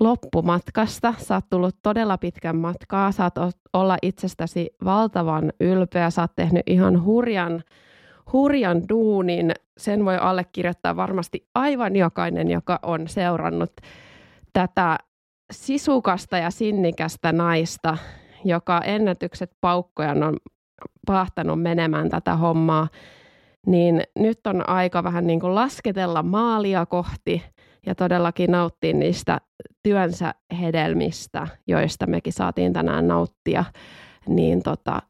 [0.00, 1.14] loppumatkasta.
[1.18, 3.12] Sä oot tullut todella pitkän matkaa.
[3.12, 3.34] Saat
[3.72, 6.10] olla itsestäsi valtavan ylpeä.
[6.10, 7.62] Sä oot tehnyt ihan hurjan,
[8.32, 9.52] hurjan duunin.
[9.78, 13.72] Sen voi allekirjoittaa varmasti aivan jokainen, joka on seurannut
[14.52, 14.98] tätä
[15.52, 17.98] sisukasta ja sinnikästä naista,
[18.44, 20.36] joka ennätykset paukkojan on
[21.06, 22.88] pahtanut menemään tätä hommaa,
[23.66, 27.42] niin nyt on aika vähän niin kuin lasketella maalia kohti
[27.86, 29.40] ja todellakin nauttia niistä
[29.82, 33.64] työnsä hedelmistä, joista mekin saatiin tänään nauttia,
[34.28, 35.02] niin tota,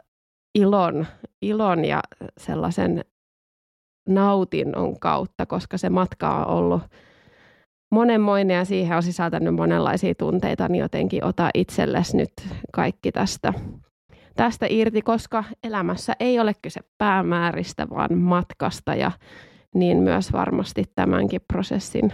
[0.55, 1.07] ilon,
[1.43, 2.01] ilon ja
[2.39, 3.05] sellaisen
[4.09, 6.83] nautinnon kautta, koska se matka on ollut
[7.93, 12.33] monenmoinen ja siihen on sisältänyt monenlaisia tunteita, niin jotenkin ota itsellesi nyt
[12.73, 13.53] kaikki tästä,
[14.37, 19.11] tästä irti, koska elämässä ei ole kyse päämääristä, vaan matkasta ja
[19.75, 22.13] niin myös varmasti tämänkin prosessin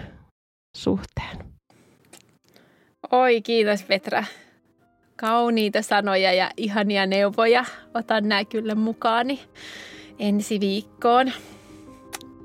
[0.77, 1.39] suhteen.
[3.13, 4.25] Oi, kiitos Petra.
[5.17, 7.65] Kauniita sanoja ja ihania neuvoja.
[7.95, 9.41] Otan nämä kyllä mukaani
[10.19, 11.33] ensi viikkoon.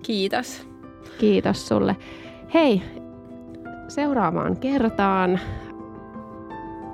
[0.02, 0.68] Kiitos.
[1.20, 1.96] Kiitos sulle.
[2.54, 2.82] Hei,
[3.88, 5.40] seuraavaan kertaan.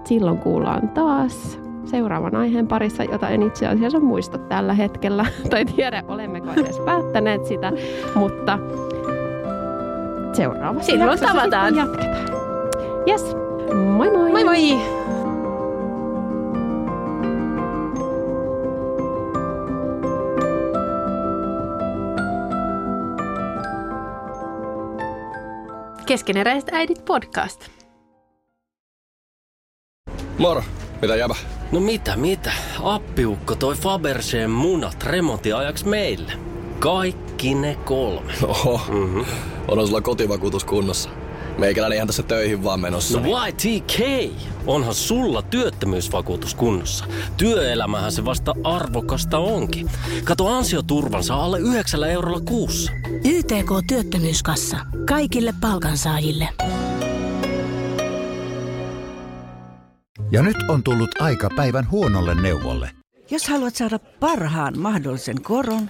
[0.06, 5.26] Silloin kuullaan taas seuraavan aiheen parissa, jota en itse asiassa muista tällä hetkellä.
[5.50, 7.72] Tai tiedä, olemmeko edes päättäneet sitä,
[8.16, 8.60] mutta
[10.36, 11.76] seuraavassa Silloin tavataan.
[11.76, 12.26] jatketaan.
[13.08, 13.36] Yes,
[13.96, 14.32] moi moi!
[14.32, 14.80] Moi moi!
[26.06, 27.66] Keskeneräiset äidit podcast.
[30.38, 30.64] Moro,
[31.02, 31.36] mitä jäbä?
[31.72, 32.52] No mitä, mitä?
[32.84, 36.32] Appiukko toi Faberseen munat remontiajaksi meille.
[36.80, 37.25] Kaikki
[37.62, 38.34] ne kolme.
[38.44, 39.26] Oho, mm-hmm.
[39.68, 41.10] onhan sulla kotivakuutus kunnossa.
[41.58, 43.20] Meikäläinen ihan tässä töihin vaan menossa.
[43.20, 44.00] No YTK!
[44.68, 47.06] Onhan sulla työttömyysvakuutus kunnossa.
[47.38, 49.90] Työelämähän se vasta arvokasta onkin.
[50.24, 52.92] Kato ansioturvansa alle 9 eurolla kuussa.
[53.24, 54.78] YTK Työttömyyskassa.
[55.08, 56.50] Kaikille palkansaajille.
[60.32, 62.92] Ja nyt on tullut aika päivän huonolle neuvolle.
[63.32, 65.90] Jos haluat saada parhaan mahdollisen koron,